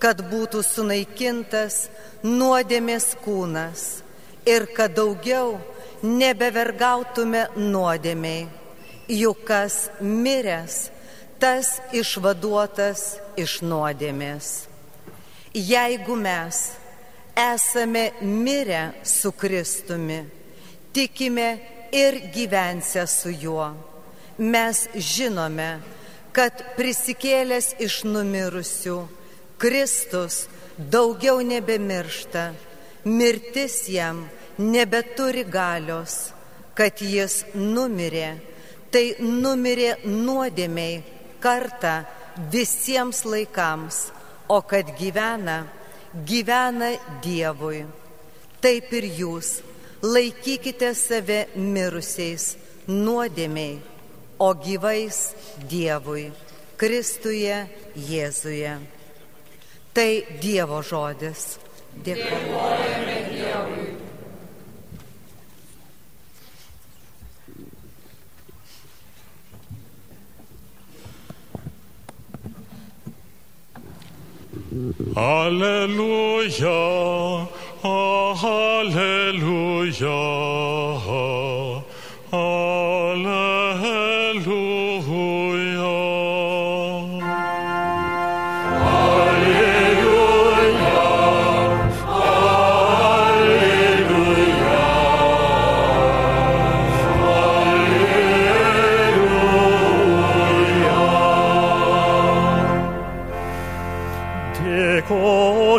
kad 0.01 0.26
būtų 0.34 0.64
sunaikintas 0.66 1.84
nuodėmės 2.26 3.14
kūnas 3.22 4.03
ir 4.46 4.68
kad 4.76 4.96
daugiau 4.96 5.58
nebevergautume 6.04 7.48
nuodėmiai. 7.56 8.48
Juk 9.08 9.44
kas 9.48 9.89
miręs, 10.00 10.88
tas 11.39 11.80
išvaduotas 11.91 13.18
iš 13.39 13.60
nuodėmės. 13.68 14.52
Jeigu 15.54 16.16
mes 16.16 16.62
esame 17.36 18.12
mirę 18.22 18.94
su 19.04 19.32
Kristumi, 19.32 20.24
tikime 20.94 21.50
ir 21.91 22.20
gyvensę 22.34 23.08
su 23.08 23.30
juo, 23.30 23.74
mes 24.38 24.88
žinome, 24.96 25.82
kad 26.34 26.64
prisikėlęs 26.78 27.76
iš 27.84 28.02
numirusių, 28.10 28.98
Kristus 29.62 30.48
daugiau 30.78 31.44
nebemiršta, 31.46 32.50
mirtis 33.06 33.88
jam 33.89 34.24
nebeturi 34.58 35.43
galios, 35.43 36.32
kad 36.78 37.01
jis 37.01 37.43
numirė, 37.56 38.38
tai 38.91 39.06
numirė 39.20 39.95
nuodėmiai 40.06 41.01
kartą 41.43 42.04
visiems 42.54 43.24
laikams, 43.26 44.10
o 44.49 44.62
kad 44.62 44.89
gyvena, 44.99 45.64
gyvena 46.26 46.93
Dievui. 47.24 47.84
Taip 48.64 48.93
ir 48.95 49.08
jūs 49.20 49.58
laikykite 50.04 50.93
save 50.95 51.39
mirusiais 51.56 52.54
nuodėmiai, 52.88 53.80
o 54.39 54.49
gyvais 54.60 55.20
Dievui, 55.70 56.30
Kristuje 56.78 57.60
Jėzuje. 57.95 58.78
Tai 59.93 60.10
Dievo 60.41 60.82
žodis. 60.82 61.62
Dėkojame 62.02 63.18
Dievui. 63.30 63.94
Alleluja, 75.16 76.82
Halleluja, 78.41 80.20
Halleluja. 81.08 81.54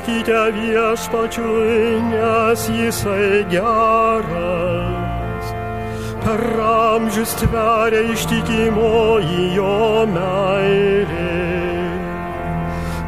Dėkokite 0.04 0.52
viešpačiui, 0.52 1.96
nes 2.12 2.60
jisai 2.68 3.40
geras. 3.48 5.46
Per 6.20 6.42
amžius 6.60 7.32
tveria 7.40 8.12
ištikimo 8.12 9.16
į 9.24 9.56
jo 9.56 10.04
meilė. 10.12 11.40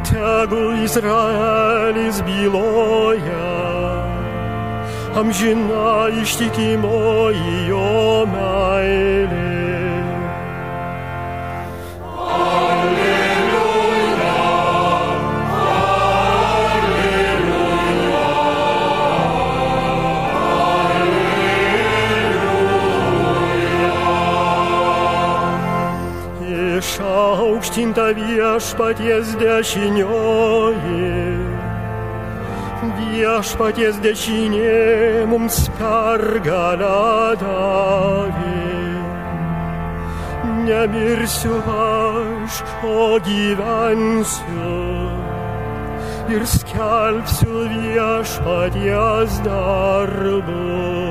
Tegul 0.09 0.81
Izraelis 0.81 2.23
byloja, 2.25 3.53
amžina 5.21 6.09
ištikimo 6.17 7.29
į 7.29 7.59
jo 7.69 8.25
meilė. 8.33 9.46
Išaukštinta 27.77 28.09
viešpaties 28.17 29.37
dešinioji. 29.37 31.13
Viešpaties 32.97 33.99
dešinė 34.01 35.29
mums 35.29 35.69
pergalę 35.77 37.37
davė. 37.37 38.65
Nemirsiu 40.65 41.61
aš, 41.69 42.65
o 42.81 43.21
gyvensiu 43.21 44.73
ir 46.33 46.49
skelbsiu 46.49 47.69
viešpaties 47.77 49.37
darbus. 49.45 51.06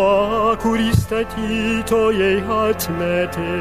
Akmuo, 0.00 0.56
kurį 0.62 0.94
statė 0.96 1.44
statytojai 1.84 2.40
atmetė, 2.56 3.56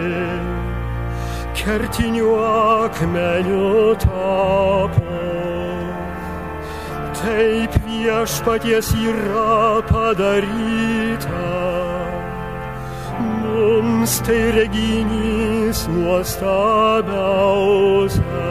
kertiniu 1.57 2.29
akmeniu 2.39 3.95
tapo. 3.99 5.17
Taip 7.19 7.71
viešpaties 7.87 8.87
yra 9.03 9.83
padaryta. 9.89 11.47
Mums 13.19 14.13
tai 14.23 14.43
reginys 14.55 15.79
nuostabiausias. 15.91 18.48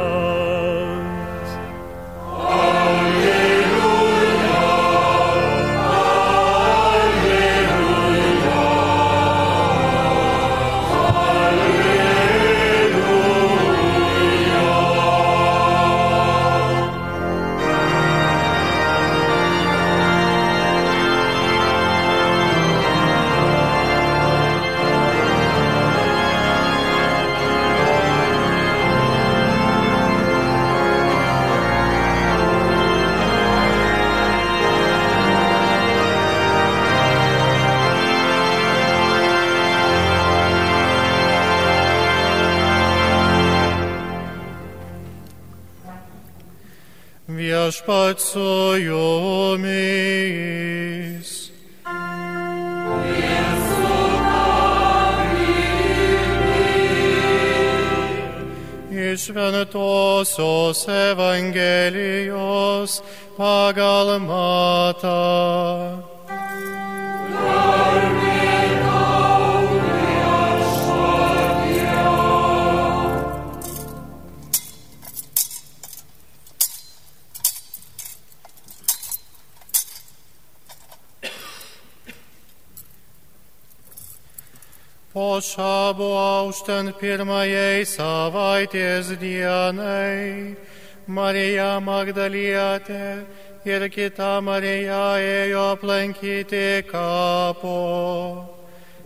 Auštant 86.68 86.98
pirmajai 87.00 87.84
savaitės 87.86 89.08
dienai, 89.16 90.54
Marija 91.06 91.80
Magdalietė 91.80 93.24
ir 93.64 93.88
kita 93.88 94.42
Marija 94.42 95.16
ėjo 95.16 95.62
aplankyti 95.78 96.84
kapo. 96.84 98.44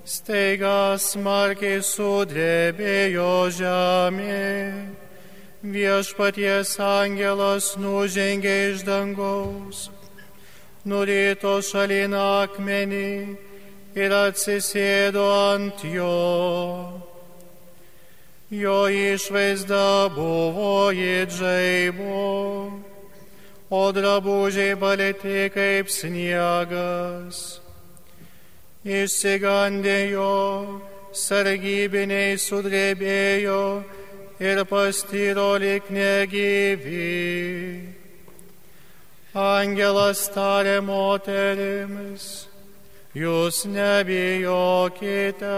Staiga 0.05 0.99
smarkiai 0.99 1.79
sudrebėjo 1.79 3.51
žemė. 3.55 4.97
Viešpaties 5.63 6.75
angelas 6.83 7.77
nužengė 7.79 8.73
iš 8.73 8.83
dangaus, 8.83 9.91
nurito 10.85 11.61
šalin 11.63 12.19
akmenį 12.19 13.39
ir 13.95 14.19
atsisėdo 14.25 15.31
ant 15.55 15.87
jo. 15.87 17.12
Jo 18.53 18.85
išvaizda 18.93 20.13
buvo 20.13 20.93
į 20.93 21.25
žaibo, 21.33 22.69
o 23.73 23.81
drabužiai 23.97 24.75
balėti 24.77 25.47
kaip 25.55 25.89
sniegas. 25.89 27.63
Išsigandė 28.85 29.97
jo, 30.13 30.35
sargybiniai 31.17 32.37
sudrebėjo 32.37 33.63
ir 34.37 34.65
pastyro 34.69 35.57
lik 35.57 35.89
negyvi. 35.89 37.89
Angelas 39.33 40.27
tarė 40.35 40.83
moterims, 40.85 42.53
Jūs 43.17 43.65
nebijokite, 43.69 45.57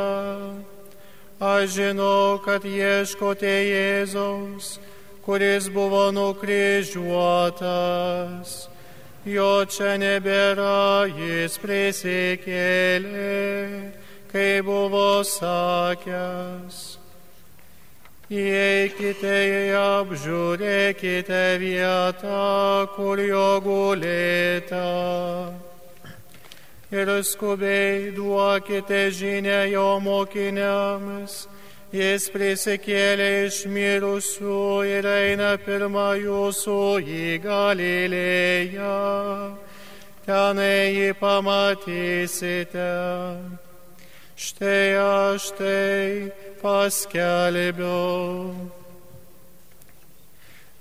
aš 1.40 1.70
žinau, 1.74 2.38
kad 2.44 2.64
ieškote 2.64 3.46
Jėzaus, 3.46 4.78
kuris 5.24 5.68
buvo 5.68 6.12
nukryžiuotas. 6.14 8.68
Jo 9.24 9.64
čia 9.64 9.96
nebėra, 9.96 11.08
jis 11.08 11.58
prisikėlė, 11.58 13.92
kai 14.28 14.60
buvo 14.60 15.24
sakęs. 15.24 16.98
Įeikite 18.28 19.48
į 19.48 19.72
apžiūrėkite 19.80 21.58
vietą, 21.60 22.88
kur 22.96 23.20
jo 23.20 23.60
gulėta 23.64 24.84
ir 26.94 27.08
skubiai 27.22 28.14
duokite 28.16 29.10
žinę 29.10 29.70
jo 29.72 30.00
mokiniams. 30.00 31.34
Jis 31.94 32.26
prisikėlė 32.34 33.46
iš 33.46 33.60
mirusių 33.70 34.62
ir 34.90 35.06
eina 35.06 35.52
pirmą 35.62 36.08
jūsų 36.18 36.78
į 37.06 37.26
Galilėją. 37.44 38.96
Tenai 40.26 40.90
jį 40.90 41.10
pamatysite. 41.20 42.88
Štai 44.34 44.88
aš 44.98 45.52
tai 45.54 46.32
paskelbiu. 46.62 47.94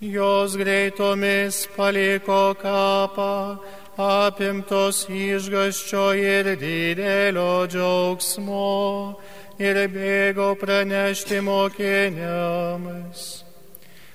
Jos 0.01 0.57
greitomis 0.57 1.67
paliko 1.77 2.55
kapą 2.57 3.59
apimtos 3.97 5.05
išgaščio 5.09 6.05
ir 6.17 6.55
didelio 6.57 7.67
džiaugsmo 7.69 9.19
ir 9.59 9.87
bėgo 9.93 10.55
pranešti 10.57 11.41
mokiniams. 11.45 13.43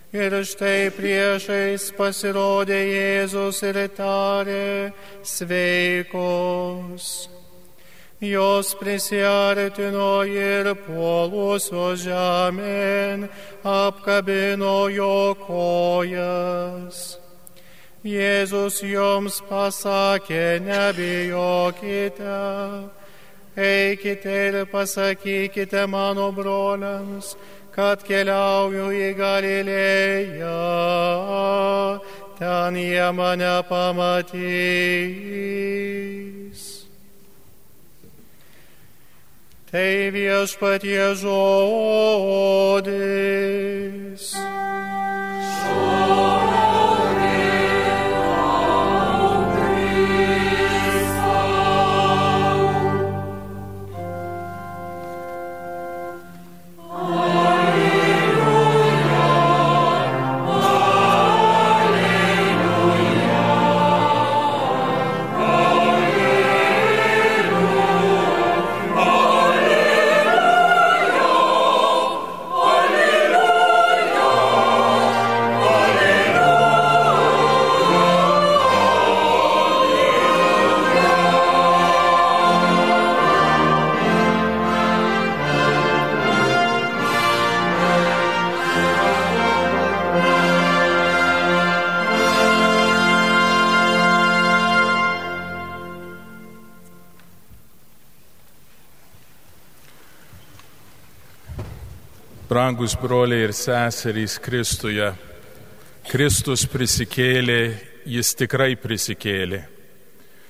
Ir 0.09 0.33
štai 0.41 0.89
priešais 0.97 1.91
pasirodė 1.93 2.79
Jėzus 2.81 3.61
ir 3.62 3.76
tarė 3.93 4.93
sveikos. 5.22 7.29
Jos 8.18 8.72
prisiartino 8.81 10.24
ir 10.26 10.72
puolusios 10.89 12.03
žemėn 12.03 13.29
apkabino 13.62 14.89
jo 14.91 15.37
kojas. 15.45 17.28
Jėzus 18.07 18.78
joms 18.86 19.40
pasakė, 19.49 20.61
nebijokite, 20.62 22.36
eikite 23.59 24.30
ir 24.49 24.66
pasakykite 24.70 25.82
mano 25.90 26.30
broliams, 26.30 27.34
kad 27.74 27.99
keliauju 28.07 28.92
į 28.94 29.14
Galilėją, 29.18 30.55
ten 32.38 32.76
jie 32.78 33.11
mane 33.11 33.62
pamatys. 33.66 34.38
Tai 39.68 40.11
viešpatie 40.14 41.14
žodis. 41.18 41.59
Alleluia. 44.38 44.68
Brangus 102.59 102.96
broliai 102.98 103.44
ir 103.46 103.52
seserys 103.54 104.32
Kristuje, 104.42 105.12
Kristus 106.11 106.64
prisikėlė, 106.66 107.59
jis 108.02 108.32
tikrai 108.34 108.72
prisikėlė. 108.82 109.61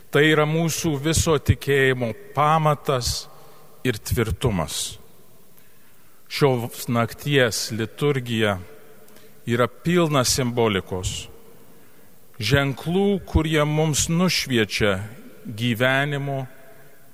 Tai 0.09 0.23
yra 0.25 0.47
mūsų 0.49 0.95
viso 1.05 1.35
tikėjimo 1.37 2.09
pamatas 2.33 3.27
ir 3.85 4.01
tvirtumas. 4.01 4.97
Šios 6.33 6.89
nakties 6.89 7.61
liturgija 7.77 8.57
yra 9.45 9.69
pilna 9.69 10.25
simbolikos, 10.25 11.29
ženklų, 12.41 13.21
kurie 13.29 13.61
mums 13.69 14.09
nušviečia 14.09 14.97
gyvenimo 15.45 16.41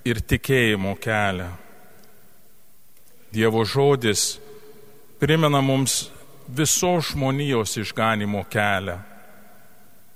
ir 0.07 0.23
tikėjimo 0.23 0.95
kelią. 1.03 1.51
Dievo 3.35 3.67
žodis 3.67 4.37
primena 5.25 5.61
mums 5.61 6.11
visos 6.49 7.07
žmonijos 7.13 7.77
išganimo 7.81 8.43
kelią. 8.53 8.99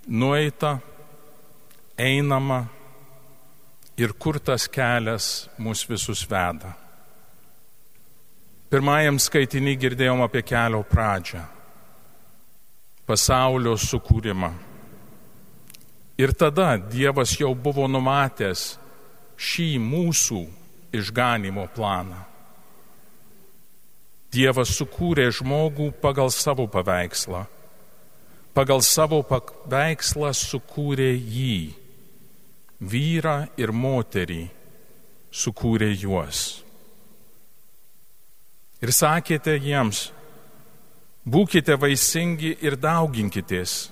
Nueita, 0.08 0.78
einama 1.96 2.66
ir 3.96 4.12
kur 4.12 4.36
tas 4.38 4.68
kelias 4.68 5.48
mus 5.56 5.86
visus 5.88 6.26
veda. 6.28 6.74
Pirmajam 8.68 9.16
skaitinį 9.16 9.76
girdėjom 9.80 10.20
apie 10.28 10.44
kelio 10.44 10.84
pradžią- 10.84 11.40
pasaulio 13.08 13.78
sukūrimą. 13.80 14.52
Ir 16.18 16.36
tada 16.36 16.76
Dievas 16.76 17.38
jau 17.40 17.54
buvo 17.54 17.88
numatęs 17.88 18.76
šį 19.38 19.70
mūsų 19.80 20.48
išganimo 20.92 21.68
planą. 21.72 22.26
Dievas 24.28 24.74
sukūrė 24.76 25.30
žmogų 25.32 25.92
pagal 26.02 26.28
savo 26.34 26.66
paveikslą. 26.68 27.46
Pagal 28.52 28.82
savo 28.84 29.22
paveikslą 29.24 30.34
sukūrė 30.36 31.12
jį. 31.16 31.74
Vyrą 32.78 33.38
ir 33.58 33.72
moterį 33.72 34.42
sukūrė 35.32 35.90
juos. 35.96 36.60
Ir 38.78 38.92
sakėte 38.94 39.56
jiems, 39.58 40.08
būkite 41.26 41.74
vaisingi 41.80 42.52
ir 42.62 42.76
dauginkitės, 42.78 43.88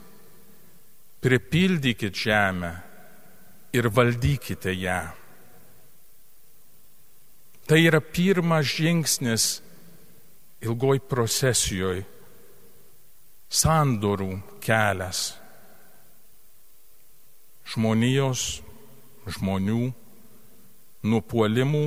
pripildykite 1.24 2.14
žemę 2.14 2.72
ir 3.74 3.88
valdykite 3.90 4.76
ją. 4.78 5.00
Tai 7.66 7.78
yra 7.82 7.98
pirmas 7.98 8.68
žingsnis 8.70 9.56
ilgoj 10.64 11.00
procesijoje 11.08 12.04
sandorų 13.52 14.30
kelias. 14.62 15.34
Žmonijos, 17.66 18.42
žmonių, 19.26 19.90
nupuolimų 21.06 21.84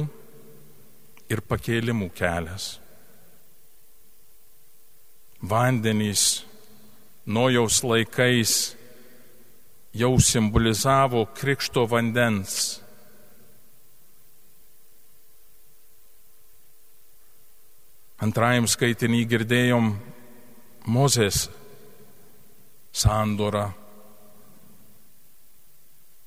ir 1.32 1.41
pakėlimų 1.47 2.09
kelias. 2.15 2.78
Vandenys 5.39 6.43
nojaus 7.26 7.80
laikais 7.84 8.55
jau 9.95 10.11
simbolizavo 10.20 11.24
krikšto 11.38 11.86
vandens 11.88 12.80
Antrajam 18.20 18.65
skaitinį 18.67 19.22
girdėjom 19.32 19.86
Mozės 20.91 21.45
sandorą. 22.91 23.70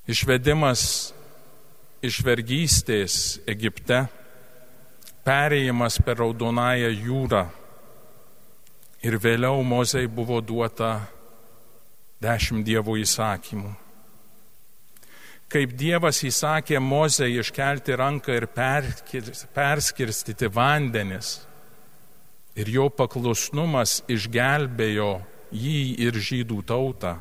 Išvedimas 0.09 0.85
iš 2.01 2.17
vergystės 2.25 3.19
Egipte, 3.45 4.01
perėjimas 5.21 5.99
per 6.01 6.17
Raudonąją 6.23 6.89
jūrą 6.97 7.43
ir 9.05 9.19
vėliau 9.21 9.61
Mozei 9.61 10.09
buvo 10.09 10.41
duota 10.41 10.95
dešimt 12.25 12.65
dievų 12.65 12.97
įsakymų. 13.05 13.77
Kaip 15.53 15.77
Dievas 15.77 16.25
įsakė 16.25 16.81
Mozei 16.81 17.37
iškelti 17.37 17.93
ranką 18.01 18.33
ir 18.41 18.49
perskirstyti 18.57 20.49
vandenis, 20.49 21.35
ir 22.55 22.69
jo 22.69 22.89
paklusnumas 22.93 24.01
išgelbėjo 24.11 25.13
jį 25.53 25.81
ir 26.05 26.17
žydų 26.17 26.61
tautą. 26.69 27.17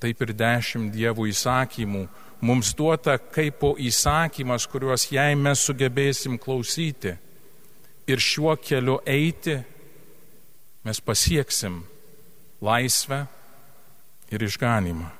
Taip 0.00 0.22
ir 0.24 0.32
dešimt 0.32 0.94
dievų 0.94 1.28
įsakymų 1.28 2.06
mums 2.40 2.72
duota 2.76 3.18
kaip 3.20 3.58
po 3.60 3.74
įsakymas, 3.76 4.64
kuriuos 4.70 5.10
jei 5.12 5.36
mes 5.36 5.60
sugebėsim 5.60 6.38
klausyti 6.40 7.16
ir 8.08 8.22
šiuo 8.22 8.56
keliu 8.56 8.98
eiti, 9.04 9.58
mes 10.84 11.00
pasieksim 11.04 11.82
laisvę 12.64 13.26
ir 14.32 14.44
išganimą. 14.48 15.10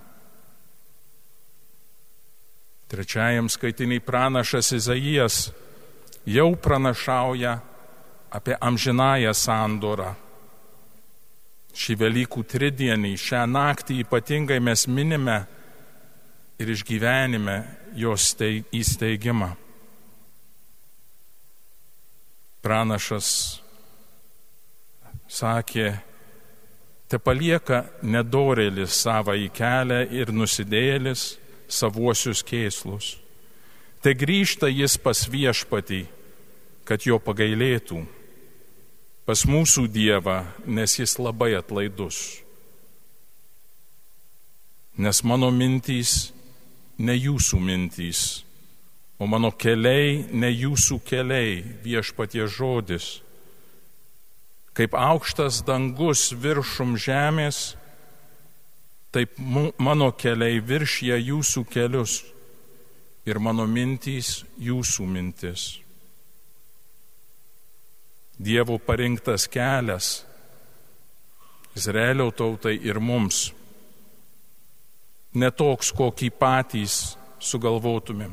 Trečiajam 2.90 3.46
skaitiniai 3.52 4.02
pranašas 4.02 4.72
Izaijas 4.74 5.50
jau 6.26 6.56
pranašauja 6.58 7.60
apie 8.30 8.56
amžinąją 8.60 9.34
sandorą. 9.34 10.14
Šį 11.70 11.96
Velykų 12.00 12.44
tridienį, 12.50 13.14
šią 13.18 13.44
naktį 13.46 14.00
ypatingai 14.04 14.58
mes 14.62 14.86
minime 14.90 15.38
ir 16.60 16.70
išgyvenime 16.70 17.56
jos 17.96 18.34
įsteigimą. 18.40 19.54
Pranašas 22.60 23.28
sakė, 25.30 25.94
te 27.08 27.18
palieka 27.18 27.84
nedorėlis 28.02 28.98
savo 29.06 29.32
į 29.38 29.48
kelią 29.54 30.02
ir 30.12 30.34
nusidėlis 30.34 31.38
savuosius 31.70 32.42
kėslus. 32.44 33.14
Te 34.02 34.12
grįžta 34.16 34.68
jis 34.68 34.98
pas 34.98 35.22
viešpatį, 35.30 36.04
kad 36.84 37.06
jo 37.06 37.18
pagailėtų 37.22 38.02
pas 39.28 39.44
mūsų 39.46 39.86
Dievą, 39.92 40.44
nes 40.66 40.98
jis 40.98 41.16
labai 41.20 41.54
atlaidus. 41.58 42.40
Nes 45.00 45.22
mano 45.24 45.50
mintys 45.54 46.30
ne 47.00 47.14
jūsų 47.16 47.60
mintys, 47.64 48.42
o 49.20 49.28
mano 49.28 49.52
keliai 49.52 50.26
ne 50.32 50.50
jūsų 50.50 51.00
keliai, 51.04 51.60
viešpatie 51.84 52.46
žodis. 52.48 53.20
Kaip 54.76 54.94
aukštas 54.96 55.60
dangus 55.66 56.30
viršum 56.32 56.96
žemės, 57.00 57.74
taip 59.12 59.36
mano 59.78 60.10
keliai 60.12 60.60
viršė 60.62 61.18
jūsų 61.18 61.64
kelius 61.68 62.20
ir 63.28 63.40
mano 63.42 63.66
mintys 63.66 64.40
jūsų 64.58 65.06
mintis. 65.06 65.80
Dievo 68.40 68.78
parinktas 68.78 69.44
kelias 69.52 70.24
Izraelio 71.76 72.30
tautai 72.30 72.78
ir 72.82 72.98
mums. 72.98 73.50
Netoks, 75.36 75.92
kokį 75.94 76.30
patys 76.34 76.94
sugalvotumėm. 77.38 78.32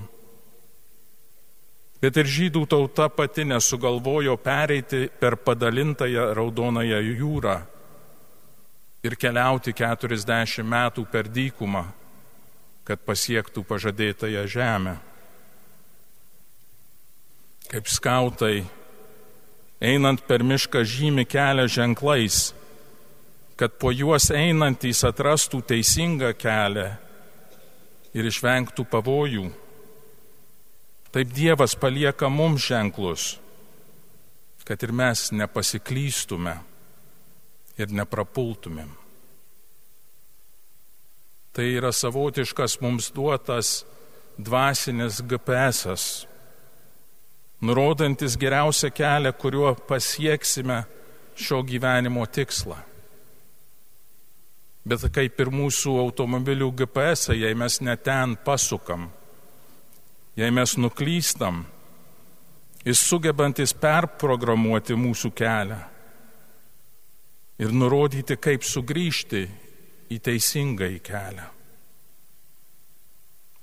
Bet 2.01 2.17
ir 2.21 2.29
žydų 2.29 2.63
tauta 2.69 3.07
pati 3.09 3.45
nesugalvojo 3.45 4.37
pereiti 4.41 5.07
per 5.19 5.37
padalintąją 5.41 6.31
raudonąją 6.37 6.99
jūrą 7.05 7.57
ir 9.05 9.15
keliauti 9.17 9.73
40 9.73 10.65
metų 10.65 11.05
per 11.11 11.29
dykumą, 11.29 11.83
kad 12.85 13.01
pasiektų 13.05 13.63
pažadėtąją 13.65 14.43
žemę. 14.49 14.95
Kaip 17.67 17.89
skautai 17.91 18.61
einant 19.81 20.23
per 20.27 20.43
mišką 20.43 20.81
žymi 20.85 21.25
kelią 21.29 21.67
ženklais, 21.69 22.53
kad 23.57 23.77
po 23.81 23.91
juos 23.93 24.29
einantys 24.33 25.03
atrastų 25.05 25.61
teisingą 25.65 26.33
kelią 26.37 26.91
ir 28.17 28.29
išvengtų 28.29 28.85
pavojų. 28.89 29.47
Taip 31.13 31.33
Dievas 31.33 31.73
palieka 31.77 32.29
mums 32.29 32.67
ženklus, 32.67 33.37
kad 34.67 34.81
ir 34.83 34.93
mes 34.93 35.29
nepasiklystume 35.31 36.57
ir 37.77 37.93
neprapultumėm. 37.93 38.89
Tai 41.57 41.65
yra 41.73 41.89
savotiškas 41.89 42.77
mums 42.83 43.09
duotas 43.13 43.79
dvasinis 44.37 45.23
GPS 45.25 46.27
nurodantis 47.61 48.37
geriausią 48.37 48.91
kelią, 48.91 49.33
kuriuo 49.33 49.75
pasieksime 49.87 50.83
šio 51.35 51.61
gyvenimo 51.63 52.25
tikslą. 52.25 52.77
Bet 54.87 55.03
kaip 55.11 55.39
ir 55.43 55.49
mūsų 55.51 55.97
automobilių 56.05 56.69
GPS, 56.79 57.33
jei 57.35 57.55
mes 57.57 57.81
neten 57.83 58.37
pasukam, 58.45 59.09
jei 60.39 60.51
mes 60.53 60.77
nuklystam, 60.79 61.65
jis 62.85 63.01
sugebantis 63.03 63.73
perprogramuoti 63.75 64.95
mūsų 64.95 65.33
kelią 65.35 65.79
ir 67.59 67.73
nurodyti, 67.73 68.37
kaip 68.39 68.63
sugrįžti 68.63 69.43
į 70.13 70.19
teisingą 70.23 70.87
į 70.95 70.99
kelią. 71.03 71.47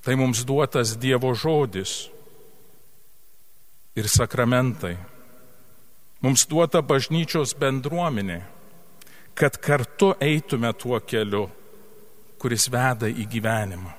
Tai 0.04 0.18
mums 0.20 0.42
duotas 0.44 0.98
Dievo 1.00 1.30
žodis 1.32 2.10
ir 3.96 4.08
sakramentai. 4.08 4.96
Mums 6.24 6.46
duota 6.48 6.80
bažnyčios 6.82 7.54
bendruomenė, 7.60 8.40
kad 9.34 9.58
kartu 9.60 10.14
eitume 10.22 10.70
tuo 10.78 11.00
keliu, 11.04 11.46
kuris 12.40 12.68
veda 12.72 13.10
į 13.10 13.26
gyvenimą. 13.30 13.92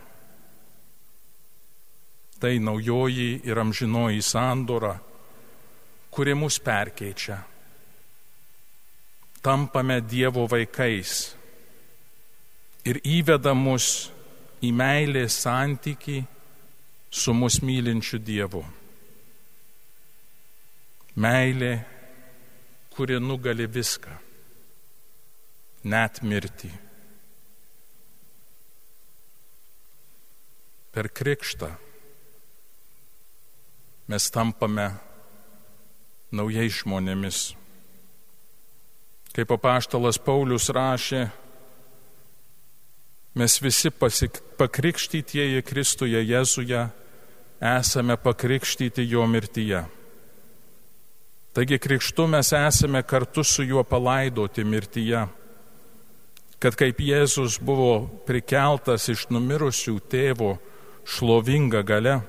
Tai 2.39 2.53
naujoji 2.59 3.41
ir 3.47 3.59
amžinoji 3.61 4.21
sandora, 4.25 4.95
kuri 6.11 6.33
mus 6.35 6.59
perkeičia. 6.59 7.37
Tampame 9.45 9.99
Dievo 10.01 10.47
vaikais 10.49 11.35
ir 12.85 12.99
įveda 13.05 13.53
mus 13.53 14.09
į 14.65 14.71
meilės 14.73 15.37
santyki 15.45 16.23
su 17.11 17.33
mus 17.33 17.61
mylinčiu 17.61 18.19
Dievu. 18.19 18.63
Meilė, 21.15 21.79
kuri 22.91 23.21
nugali 23.23 23.67
viską, 23.71 24.11
net 25.87 26.19
mirtį. 26.23 26.71
Per 30.95 31.07
krikštą 31.11 31.69
mes 34.11 34.27
tampame 34.31 34.89
naujais 36.35 36.81
žmonėmis. 36.81 37.39
Kaip 39.35 39.51
apaštalas 39.51 40.19
Paulius 40.19 40.69
rašė, 40.71 41.25
mes 43.35 43.59
visi 43.63 43.91
pasik, 43.91 44.39
pakrikštytieji 44.59 45.63
Kristuje 45.67 46.21
Jėzuje 46.23 46.85
esame 47.59 48.15
pakrikštyti 48.19 49.03
jo 49.11 49.27
mirtyje. 49.27 49.83
Taigi 51.55 51.77
krikštu 51.79 52.27
mes 52.27 52.51
esame 52.51 52.99
kartu 53.03 53.43
su 53.43 53.63
juo 53.63 53.83
palaidoti 53.83 54.63
mirtyje, 54.67 55.27
kad 56.59 56.75
kaip 56.75 56.99
Jėzus 56.99 57.63
buvo 57.63 58.07
prikeltas 58.27 59.07
iš 59.13 59.29
numirusių 59.31 59.99
tėvo 60.11 60.59
šlovinga 61.07 61.79
gale, 61.87 62.19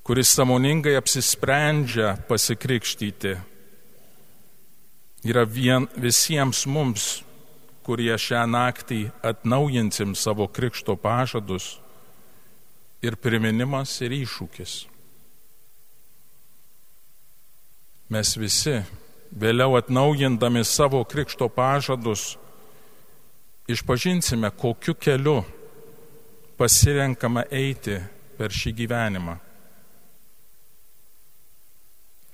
kuris 0.03 0.33
samoningai 0.33 0.95
apsisprendžia 0.97 2.15
pasikrikštyti, 2.27 3.35
yra 5.29 5.45
vien, 5.45 5.85
visiems 5.95 6.65
mums, 6.65 7.21
kurie 7.85 8.15
šią 8.17 8.47
naktį 8.49 9.05
atnaujinsim 9.23 10.17
savo 10.17 10.49
krikšto 10.49 10.97
pažadus, 10.97 11.77
ir 13.03 13.19
priminimas 13.19 13.93
ir 14.01 14.15
iššūkis. 14.15 14.73
Mes 18.13 18.35
visi, 18.39 18.77
vėliau 19.33 19.77
atnaujindami 19.79 20.63
savo 20.65 21.03
krikšto 21.05 21.49
pažadus, 21.49 22.35
išpažinsime, 23.67 24.51
kokiu 24.57 24.95
keliu 24.95 25.41
pasirenkama 26.57 27.45
eiti 27.51 27.97
per 28.37 28.53
šį 28.53 28.75
gyvenimą. 28.81 29.37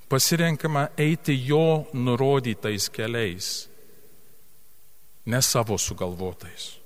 Pasirenkama 0.10 0.90
eiti 0.98 1.38
jo 1.46 1.86
nurodytais 1.94 2.90
keliais, 2.90 3.70
ne 5.30 5.42
savo 5.46 5.78
sugalvotais. 5.78 6.80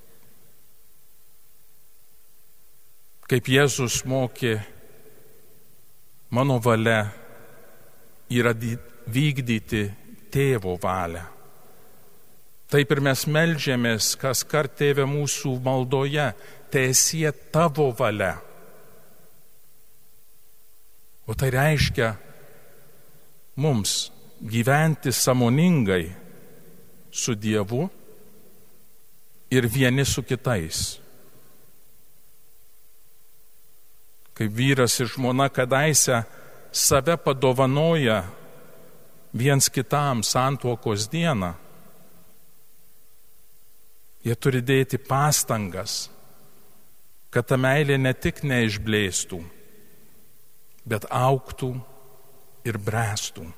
kaip 3.34 3.48
Jėzus 3.50 4.04
mokė, 4.06 4.60
mano 6.30 6.60
valia 6.62 7.08
yra 8.30 8.52
vykdyti 8.54 9.88
tėvo 10.34 10.76
valią. 10.82 11.24
Taip 12.74 12.90
ir 12.96 13.02
mes 13.06 13.26
melžiamės, 13.30 14.16
kas 14.18 14.42
kart 14.50 14.74
tėvė 14.80 15.06
mūsų 15.06 15.54
maldoje, 15.62 16.32
tiesie 16.74 17.30
tavo 17.54 17.92
valia. 17.94 18.34
O 21.30 21.38
tai 21.38 21.52
reiškia 21.54 22.10
mums 23.62 24.10
gyventi 24.42 25.14
samoningai 25.14 26.08
su 27.14 27.38
Dievu 27.38 27.86
ir 29.54 29.70
vieni 29.70 30.04
su 30.04 30.26
kitais. 30.26 31.04
kai 34.34 34.48
vyras 34.48 35.00
ir 35.00 35.08
žmona 35.08 35.50
kadaise 35.50 36.24
save 36.72 37.18
padovanoja 37.18 38.24
viens 39.34 39.70
kitam 39.70 40.24
santuokos 40.24 41.08
dieną. 41.10 41.54
Jie 44.24 44.36
turi 44.40 44.62
dėti 44.64 44.98
pastangas, 45.04 46.08
kad 47.34 47.50
ta 47.50 47.58
meilė 47.60 47.98
ne 48.00 48.14
tik 48.14 48.40
neišblėstų, 48.48 49.42
bet 50.88 51.10
auktų 51.12 51.74
ir 52.64 52.80
brestų. 52.80 53.50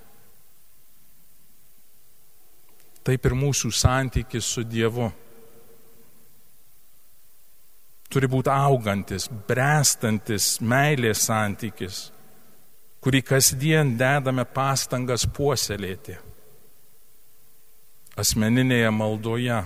Taip 3.05 3.29
ir 3.29 3.37
mūsų 3.37 3.69
santykis 3.69 4.47
su 4.55 4.63
Dievu 4.65 5.11
turi 8.09 8.29
būti 8.31 8.49
augantis, 8.49 9.27
brestantis 9.27 10.55
meilės 10.63 11.25
santykis, 11.27 12.07
kurį 13.05 13.21
kasdien 13.21 13.93
dedame 13.99 14.47
pastangas 14.49 15.27
puoselėti. 15.29 16.15
Asmeninėje 18.17 18.89
maldoje, 18.95 19.59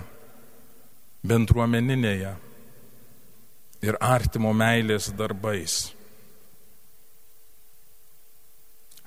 bendruomeninėje 1.24 2.34
ir 3.86 3.98
artimo 4.04 4.52
meilės 4.52 5.08
darbais. 5.16 5.80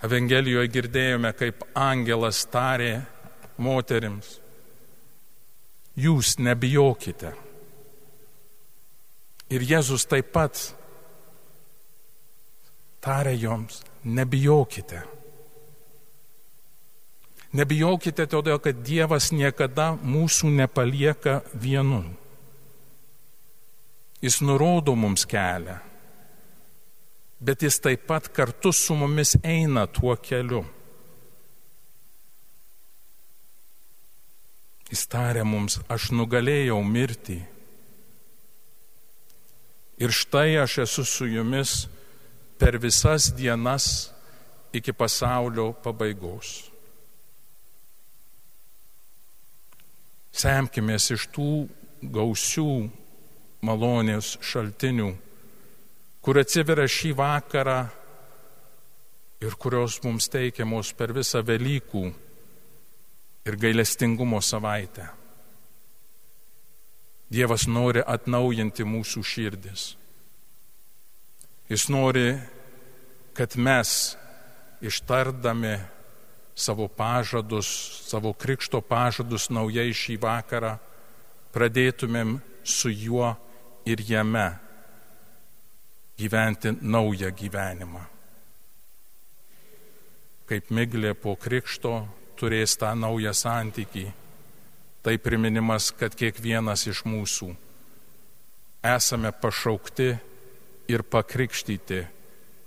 Evangelijoje 0.03 0.73
girdėjome, 0.73 1.31
kaip 1.37 1.63
angelas 1.79 2.41
tarė 2.51 2.97
moterims, 3.61 4.39
jūs 5.95 6.35
nebijokite 6.41 7.31
Ir 9.53 9.61
Jėzus 9.69 10.07
taip 10.09 10.31
pat 10.33 10.57
tarė 13.03 13.35
joms, 13.37 13.81
nebijokite. 14.03 15.01
Nebijokite 17.53 18.25
todėl, 18.29 18.57
kad 18.61 18.81
Dievas 18.85 19.29
niekada 19.31 19.93
mūsų 19.93 20.49
nepalieka 20.55 21.41
vienu. 21.53 22.01
Jis 24.23 24.39
nurodo 24.41 24.95
mums 24.95 25.27
kelią, 25.29 25.75
bet 27.43 27.65
jis 27.65 27.77
taip 27.83 28.07
pat 28.07 28.29
kartu 28.33 28.71
su 28.73 28.95
mumis 28.95 29.35
eina 29.43 29.83
tuo 29.85 30.15
keliu. 30.15 30.63
Jis 34.89 35.07
tarė 35.11 35.43
mums, 35.43 35.81
aš 35.91 36.11
nugalėjau 36.15 36.79
mirtį 36.85 37.41
Ir 40.03 40.11
štai 40.11 40.57
aš 40.57 40.77
esu 40.83 41.05
su 41.05 41.27
jumis 41.29 41.85
per 42.57 42.77
visas 42.81 43.31
dienas 43.35 44.11
iki 44.73 44.93
pasaulio 44.93 45.71
pabaigos. 45.83 46.69
Semkimės 50.33 51.11
iš 51.13 51.27
tų 51.33 51.49
gausių 52.13 52.69
malonės 53.63 54.33
šaltinių, 54.41 55.11
kur 56.23 56.39
atsiveria 56.41 56.89
šį 56.89 57.13
vakarą 57.19 57.79
ir 59.43 59.57
kurios 59.59 59.99
mums 60.03 60.29
teikiamos 60.31 60.93
per 60.97 61.13
visą 61.15 61.43
Velykų 61.45 62.05
ir 63.45 63.59
gailestingumo 63.59 64.39
savaitę. 64.41 65.09
Dievas 67.33 67.65
nori 67.67 68.03
atnaujinti 68.05 68.85
mūsų 68.85 69.23
širdis. 69.25 69.93
Jis 71.73 71.87
nori, 71.89 72.37
kad 73.33 73.57
mes 73.57 74.17
ištardami 74.81 75.79
savo 76.55 76.87
pažadus, 76.87 77.67
savo 78.05 78.33
krikšto 78.33 78.81
pažadus 78.85 79.47
naujai 79.49 79.89
šį 79.89 80.19
vakarą, 80.21 80.75
pradėtumėm 81.55 82.35
su 82.61 82.91
juo 82.93 83.31
ir 83.89 84.03
jame 84.05 84.43
gyventi 86.21 86.75
naują 86.81 87.31
gyvenimą. 87.41 88.01
Kaip 90.45 90.69
miglė 90.69 91.15
po 91.17 91.33
krikšto 91.41 91.93
turės 92.37 92.77
tą 92.77 92.91
naują 92.93 93.33
santykį, 93.33 94.05
tai 95.01 95.17
priminimas, 95.17 95.89
kad 95.97 96.13
kiekvienas 96.13 96.85
iš 96.93 97.01
mūsų 97.09 97.49
esame 98.93 99.33
pašaukti 99.41 100.11
ir 100.87 101.03
pakrikštyti 101.03 102.01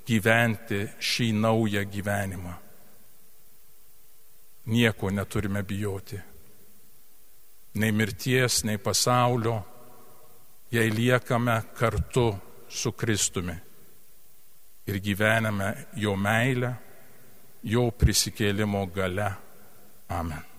gyventi 0.06 0.80
šį 1.02 1.28
naują 1.40 1.82
gyvenimą. 1.90 2.54
Nieko 4.66 5.10
neturime 5.10 5.62
bijoti. 5.62 6.18
Nei 7.76 7.92
mirties, 7.92 8.62
nei 8.64 8.78
pasaulio, 8.78 9.56
jei 10.72 10.90
liekame 10.90 11.60
kartu 11.76 12.26
su 12.68 12.92
Kristumi 12.92 13.54
ir 14.86 15.00
gyvename 15.02 15.72
jo 15.98 16.16
meilę, 16.16 16.74
jo 17.62 17.90
prisikėlimo 17.90 18.86
gale. 18.94 19.30
Amen. 20.08 20.55